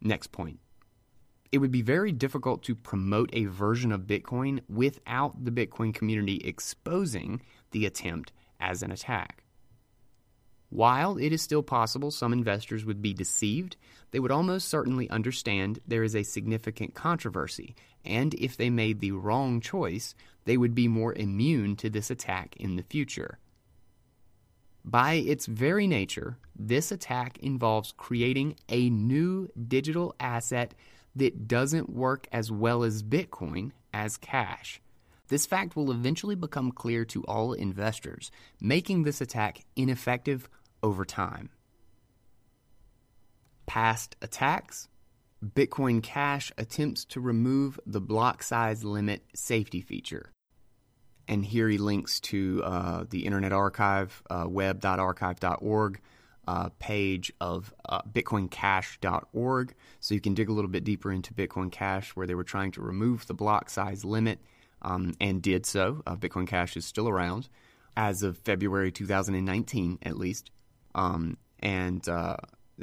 Next 0.00 0.32
point. 0.32 0.58
It 1.50 1.58
would 1.58 1.70
be 1.70 1.82
very 1.82 2.12
difficult 2.12 2.62
to 2.62 2.74
promote 2.74 3.28
a 3.34 3.44
version 3.44 3.92
of 3.92 4.06
Bitcoin 4.06 4.60
without 4.70 5.44
the 5.44 5.50
Bitcoin 5.50 5.92
community 5.92 6.36
exposing 6.36 7.42
the 7.72 7.84
attempt 7.84 8.32
as 8.62 8.82
an 8.82 8.92
attack. 8.92 9.42
While 10.70 11.18
it 11.18 11.34
is 11.34 11.42
still 11.42 11.62
possible 11.62 12.10
some 12.10 12.32
investors 12.32 12.86
would 12.86 13.02
be 13.02 13.12
deceived, 13.12 13.76
they 14.10 14.18
would 14.18 14.30
almost 14.30 14.68
certainly 14.68 15.10
understand 15.10 15.80
there 15.86 16.02
is 16.02 16.16
a 16.16 16.22
significant 16.22 16.94
controversy, 16.94 17.74
and 18.06 18.32
if 18.34 18.56
they 18.56 18.70
made 18.70 19.00
the 19.00 19.12
wrong 19.12 19.60
choice, 19.60 20.14
they 20.46 20.56
would 20.56 20.74
be 20.74 20.88
more 20.88 21.12
immune 21.12 21.76
to 21.76 21.90
this 21.90 22.10
attack 22.10 22.56
in 22.56 22.76
the 22.76 22.82
future. 22.82 23.38
By 24.84 25.14
its 25.14 25.44
very 25.44 25.86
nature, 25.86 26.38
this 26.58 26.90
attack 26.90 27.38
involves 27.38 27.92
creating 27.96 28.56
a 28.68 28.88
new 28.88 29.48
digital 29.68 30.14
asset 30.18 30.74
that 31.14 31.46
doesn't 31.46 31.90
work 31.90 32.26
as 32.32 32.50
well 32.50 32.82
as 32.82 33.02
Bitcoin 33.02 33.72
as 33.92 34.16
cash. 34.16 34.80
This 35.28 35.46
fact 35.46 35.76
will 35.76 35.90
eventually 35.90 36.34
become 36.34 36.72
clear 36.72 37.04
to 37.06 37.22
all 37.24 37.52
investors, 37.52 38.30
making 38.60 39.02
this 39.02 39.20
attack 39.20 39.64
ineffective 39.76 40.48
over 40.82 41.04
time. 41.04 41.50
Past 43.66 44.16
attacks 44.20 44.88
Bitcoin 45.44 46.02
Cash 46.02 46.52
attempts 46.56 47.04
to 47.06 47.20
remove 47.20 47.80
the 47.84 48.00
block 48.00 48.42
size 48.42 48.84
limit 48.84 49.24
safety 49.34 49.80
feature. 49.80 50.30
And 51.26 51.44
here 51.44 51.68
he 51.68 51.78
links 51.78 52.20
to 52.20 52.62
uh, 52.64 53.04
the 53.08 53.26
Internet 53.26 53.52
Archive, 53.52 54.22
uh, 54.28 54.46
web.archive.org 54.48 56.00
uh, 56.46 56.68
page 56.78 57.32
of 57.40 57.72
uh, 57.88 58.02
bitcoincash.org. 58.02 59.74
So 60.00 60.14
you 60.14 60.20
can 60.20 60.34
dig 60.34 60.48
a 60.48 60.52
little 60.52 60.70
bit 60.70 60.84
deeper 60.84 61.12
into 61.12 61.34
Bitcoin 61.34 61.70
Cash, 61.70 62.10
where 62.10 62.26
they 62.26 62.34
were 62.34 62.44
trying 62.44 62.72
to 62.72 62.82
remove 62.82 63.26
the 63.26 63.34
block 63.34 63.70
size 63.70 64.04
limit 64.04 64.40
um, 64.82 65.14
and 65.20 65.42
did 65.42 65.64
so. 65.66 66.02
Uh, 66.06 66.16
Bitcoin 66.16 66.46
Cash 66.46 66.76
is 66.76 66.84
still 66.84 67.08
around 67.08 67.48
as 67.96 68.22
of 68.22 68.38
February 68.38 68.92
2019, 68.92 69.98
at 70.02 70.16
least. 70.16 70.50
Um, 70.94 71.36
and 71.60 72.06
uh, 72.08 72.36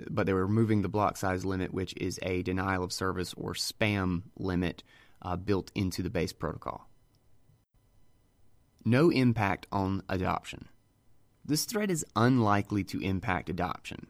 but 0.10 0.26
they 0.26 0.34
were 0.34 0.46
removing 0.46 0.82
the 0.82 0.90
block 0.90 1.18
size 1.18 1.46
limit, 1.46 1.74
which 1.74 1.94
is 1.98 2.20
a 2.24 2.42
denial 2.44 2.84
of 2.84 2.94
service 2.94 3.34
or 3.36 3.54
spam 3.54 4.24
limit 4.38 4.84
uh, 5.22 5.36
built 5.36 5.72
into 5.76 6.02
the 6.02 6.10
base 6.10 6.34
protocol. 6.34 6.88
No 8.86 9.10
impact 9.10 9.68
on 9.72 10.04
adoption. 10.08 10.68
This 11.44 11.66
threat 11.66 11.92
is 11.92 12.06
unlikely 12.16 12.84
to 12.86 13.02
impact 13.02 13.50
adoption. 13.50 14.08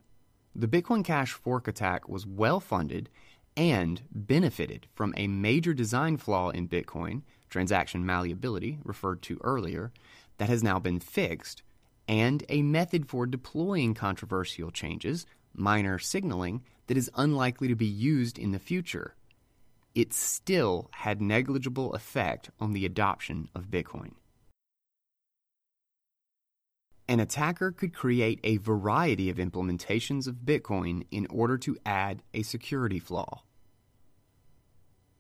The 0.55 0.67
Bitcoin 0.67 1.03
Cash 1.03 1.31
fork 1.31 1.67
attack 1.67 2.07
was 2.09 2.25
well 2.25 2.59
funded 2.59 3.09
and 3.55 4.01
benefited 4.11 4.87
from 4.93 5.13
a 5.17 5.27
major 5.27 5.73
design 5.73 6.17
flaw 6.17 6.49
in 6.49 6.67
Bitcoin 6.67 7.23
transaction 7.49 8.05
malleability, 8.05 8.79
referred 8.83 9.21
to 9.23 9.39
earlier, 9.43 9.91
that 10.37 10.49
has 10.49 10.63
now 10.63 10.79
been 10.79 10.99
fixed, 10.99 11.63
and 12.07 12.43
a 12.49 12.61
method 12.61 13.07
for 13.07 13.25
deploying 13.25 13.93
controversial 13.93 14.71
changes, 14.71 15.25
miner 15.53 15.99
signaling, 15.99 16.61
that 16.87 16.97
is 16.97 17.11
unlikely 17.15 17.67
to 17.67 17.75
be 17.75 17.85
used 17.85 18.39
in 18.39 18.51
the 18.51 18.59
future. 18.59 19.15
it 19.95 20.13
still 20.13 20.89
had 20.93 21.21
negligible 21.21 21.93
effect 21.93 22.49
on 22.59 22.73
the 22.73 22.85
adoption 22.85 23.49
of 23.55 23.69
Bitcoin. 23.69 24.11
An 27.07 27.19
attacker 27.19 27.71
could 27.71 27.93
create 27.93 28.39
a 28.43 28.57
variety 28.57 29.29
of 29.29 29.37
implementations 29.37 30.27
of 30.27 30.45
Bitcoin 30.45 31.07
in 31.09 31.25
order 31.27 31.57
to 31.57 31.75
add 31.85 32.21
a 32.33 32.43
security 32.43 32.99
flaw. 32.99 33.41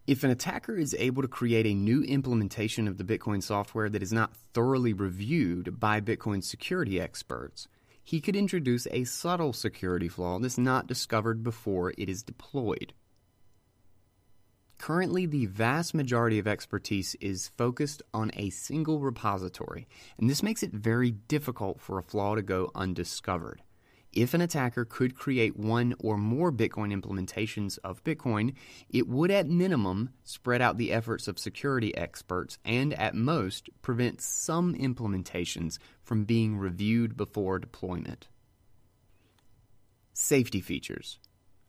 If 0.09 0.23
an 0.23 0.31
attacker 0.31 0.75
is 0.75 0.95
able 0.97 1.21
to 1.21 1.27
create 1.27 1.67
a 1.67 1.75
new 1.75 2.01
implementation 2.01 2.87
of 2.87 2.97
the 2.97 3.03
Bitcoin 3.03 3.43
software 3.43 3.89
that 3.89 4.01
is 4.01 4.11
not 4.11 4.35
thoroughly 4.35 4.91
reviewed 4.91 5.79
by 5.79 6.01
Bitcoin 6.01 6.43
security 6.43 6.99
experts, 6.99 7.67
he 8.03 8.19
could 8.19 8.35
introduce 8.35 8.87
a 8.89 9.03
subtle 9.03 9.53
security 9.53 10.07
flaw 10.07 10.39
that's 10.39 10.57
not 10.57 10.87
discovered 10.87 11.43
before 11.43 11.91
it 11.91 12.09
is 12.09 12.23
deployed. 12.23 12.93
Currently, 14.79 15.27
the 15.27 15.45
vast 15.45 15.93
majority 15.93 16.39
of 16.39 16.47
expertise 16.47 17.13
is 17.21 17.51
focused 17.55 18.01
on 18.11 18.31
a 18.33 18.49
single 18.49 19.01
repository, 19.01 19.87
and 20.17 20.27
this 20.27 20.41
makes 20.41 20.63
it 20.63 20.71
very 20.71 21.11
difficult 21.11 21.79
for 21.79 21.99
a 21.99 22.03
flaw 22.03 22.33
to 22.33 22.41
go 22.41 22.71
undiscovered. 22.73 23.61
If 24.11 24.33
an 24.33 24.41
attacker 24.41 24.85
could 24.85 25.15
create 25.15 25.55
one 25.55 25.93
or 25.99 26.17
more 26.17 26.51
Bitcoin 26.51 26.91
implementations 26.91 27.77
of 27.83 28.03
Bitcoin, 28.03 28.55
it 28.89 29.07
would 29.07 29.29
at 29.29 29.47
minimum 29.47 30.09
spread 30.23 30.61
out 30.61 30.77
the 30.77 30.91
efforts 30.91 31.27
of 31.27 31.37
security 31.37 31.95
experts 31.95 32.57
and 32.65 32.93
at 32.95 33.13
most 33.13 33.69
prevent 33.83 34.19
some 34.19 34.73
implementations 34.73 35.77
from 36.01 36.23
being 36.23 36.57
reviewed 36.57 37.15
before 37.15 37.59
deployment. 37.59 38.27
Safety 40.13 40.59
features. 40.59 41.19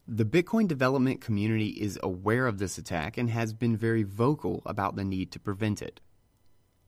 The 0.09 0.24
Bitcoin 0.24 0.66
development 0.66 1.20
community 1.20 1.68
is 1.68 1.99
aware 2.03 2.47
of 2.47 2.59
this 2.59 2.78
attack 2.78 3.18
and 3.18 3.30
has 3.30 3.53
been 3.53 3.76
very 3.76 4.03
vocal 4.03 4.62
about 4.64 4.97
the 4.97 5.05
need 5.05 5.30
to 5.32 5.38
prevent 5.38 5.82
it. 5.82 6.01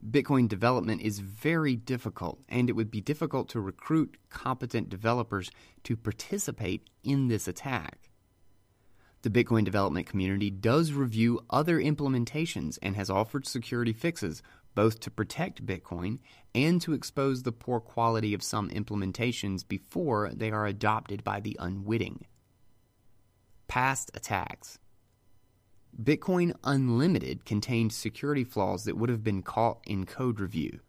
Bitcoin 0.09 0.49
development 0.49 1.01
is 1.01 1.21
very 1.21 1.77
difficult, 1.77 2.41
and 2.49 2.69
it 2.69 2.73
would 2.73 2.91
be 2.91 3.01
difficult 3.01 3.49
to 3.51 3.61
recruit 3.61 4.17
competent 4.31 4.89
developers 4.89 5.51
to 5.85 5.97
participate 5.97 6.91
in 7.05 7.29
this 7.29 7.47
attack. 7.47 8.11
The 9.23 9.31
Bitcoin 9.31 9.65
development 9.65 10.09
community 10.09 10.51
does 10.51 10.93
review 10.93 11.41
other 11.49 11.81
implementations 11.81 12.79
and 12.83 12.97
has 12.97 13.09
offered 13.09 13.47
security 13.47 13.93
fixes 13.93 14.43
both 14.75 14.99
to 15.01 15.11
protect 15.11 15.65
Bitcoin 15.65 16.19
and 16.53 16.81
to 16.81 16.93
expose 16.93 17.45
the 17.45 17.53
poor 17.53 17.79
quality 17.79 18.35
of 18.35 18.43
some 18.43 18.71
implementations 18.71 19.67
before 19.67 20.33
they 20.35 20.51
are 20.51 20.67
adopted 20.67 21.23
by 21.23 21.39
the 21.39 21.57
unwitting. 21.61 22.27
Past 23.69 24.11
attacks. 24.15 24.79
Bitcoin 26.01 26.55
Unlimited 26.65 27.45
contained 27.45 27.93
security 27.93 28.45
flaws 28.45 28.85
that 28.85 28.97
would 28.97 29.11
have 29.11 29.23
been 29.23 29.43
caught 29.43 29.81
in 29.87 30.07
code 30.07 30.41
review. 30.41 30.81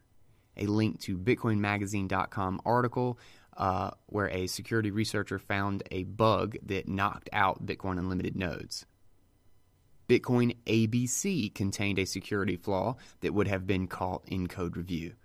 A 0.56 0.66
link 0.66 1.02
to 1.02 1.18
BitcoinMagazine.com 1.18 2.62
article 2.66 3.20
uh, 3.58 3.92
where 4.08 4.30
a 4.30 4.48
security 4.48 4.90
researcher 4.92 5.40
found 5.40 5.84
a 5.92 6.04
bug 6.04 6.56
that 6.64 6.88
knocked 6.88 7.30
out 7.34 7.66
Bitcoin 7.66 8.00
Unlimited 8.00 8.38
nodes. 8.38 8.86
Bitcoin 10.08 10.56
ABC 10.66 11.54
contained 11.54 12.00
a 12.00 12.06
security 12.06 12.56
flaw 12.56 12.96
that 13.22 13.34
would 13.34 13.48
have 13.48 13.68
been 13.68 13.88
caught 13.88 14.24
in 14.28 14.48
code 14.48 14.78
review. 14.78 15.16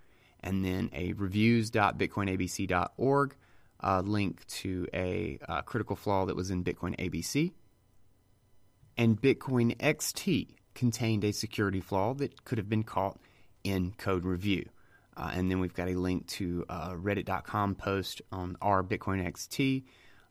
And 0.41 0.65
then 0.65 0.89
a 0.93 1.13
reviews.bitcoinabc.org 1.15 3.37
uh, 3.81 4.03
link 4.05 4.45
to 4.47 4.89
a 4.93 5.39
uh, 5.49 5.63
critical 5.63 5.95
flaw 5.97 6.27
that 6.27 6.37
was 6.37 6.51
in 6.51 6.63
Bitcoin 6.65 6.97
ABC 6.97 7.53
and 8.99 9.21
Bitcoin 9.21 9.77
XT 9.77 10.49
contained 10.75 11.25
a 11.25 11.33
security 11.33 11.81
flaw 11.81 12.13
that 12.15 12.45
could 12.45 12.59
have 12.59 12.69
been 12.69 12.83
caught 12.83 13.19
in 13.65 13.93
code 13.97 14.25
review. 14.25 14.69
Uh, 15.17 15.31
and 15.33 15.51
then 15.51 15.61
we've 15.61 15.75
got 15.75 15.89
a 15.89 15.95
link 15.95 16.27
to 16.27 16.65
a 16.69 16.91
reddit.com 16.91 17.77
post 17.77 18.21
on 18.31 18.57
our 18.61 18.83
Bitcoin 18.83 19.27
XT 19.27 19.85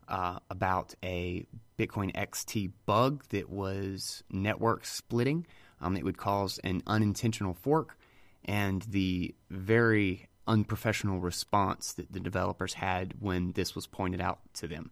uh, 0.08 0.38
about 0.50 0.94
a 1.02 1.46
Bitcoin 1.78 2.14
XT 2.14 2.72
bug 2.86 3.24
that 3.30 3.50
was 3.50 4.22
network 4.30 4.86
splitting. 4.86 5.46
Um, 5.80 5.96
it 5.96 6.04
would 6.04 6.16
cause 6.16 6.58
an 6.64 6.82
unintentional 6.86 7.54
fork, 7.54 7.98
and 8.44 8.82
the 8.82 9.34
very 9.50 10.26
unprofessional 10.46 11.20
response 11.20 11.92
that 11.92 12.10
the 12.10 12.20
developers 12.20 12.74
had 12.74 13.14
when 13.20 13.52
this 13.52 13.74
was 13.74 13.86
pointed 13.86 14.20
out 14.20 14.40
to 14.54 14.66
them. 14.66 14.90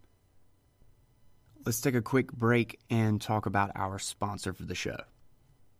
Let's 1.67 1.81
take 1.81 1.97
a 1.97 2.01
quick 2.01 2.31
break 2.31 2.79
and 2.91 3.21
talk 3.21 3.45
about 3.45 3.73
our 3.75 3.99
sponsor 3.99 4.53
for 4.53 4.63
the 4.63 4.77
show. 4.77 4.99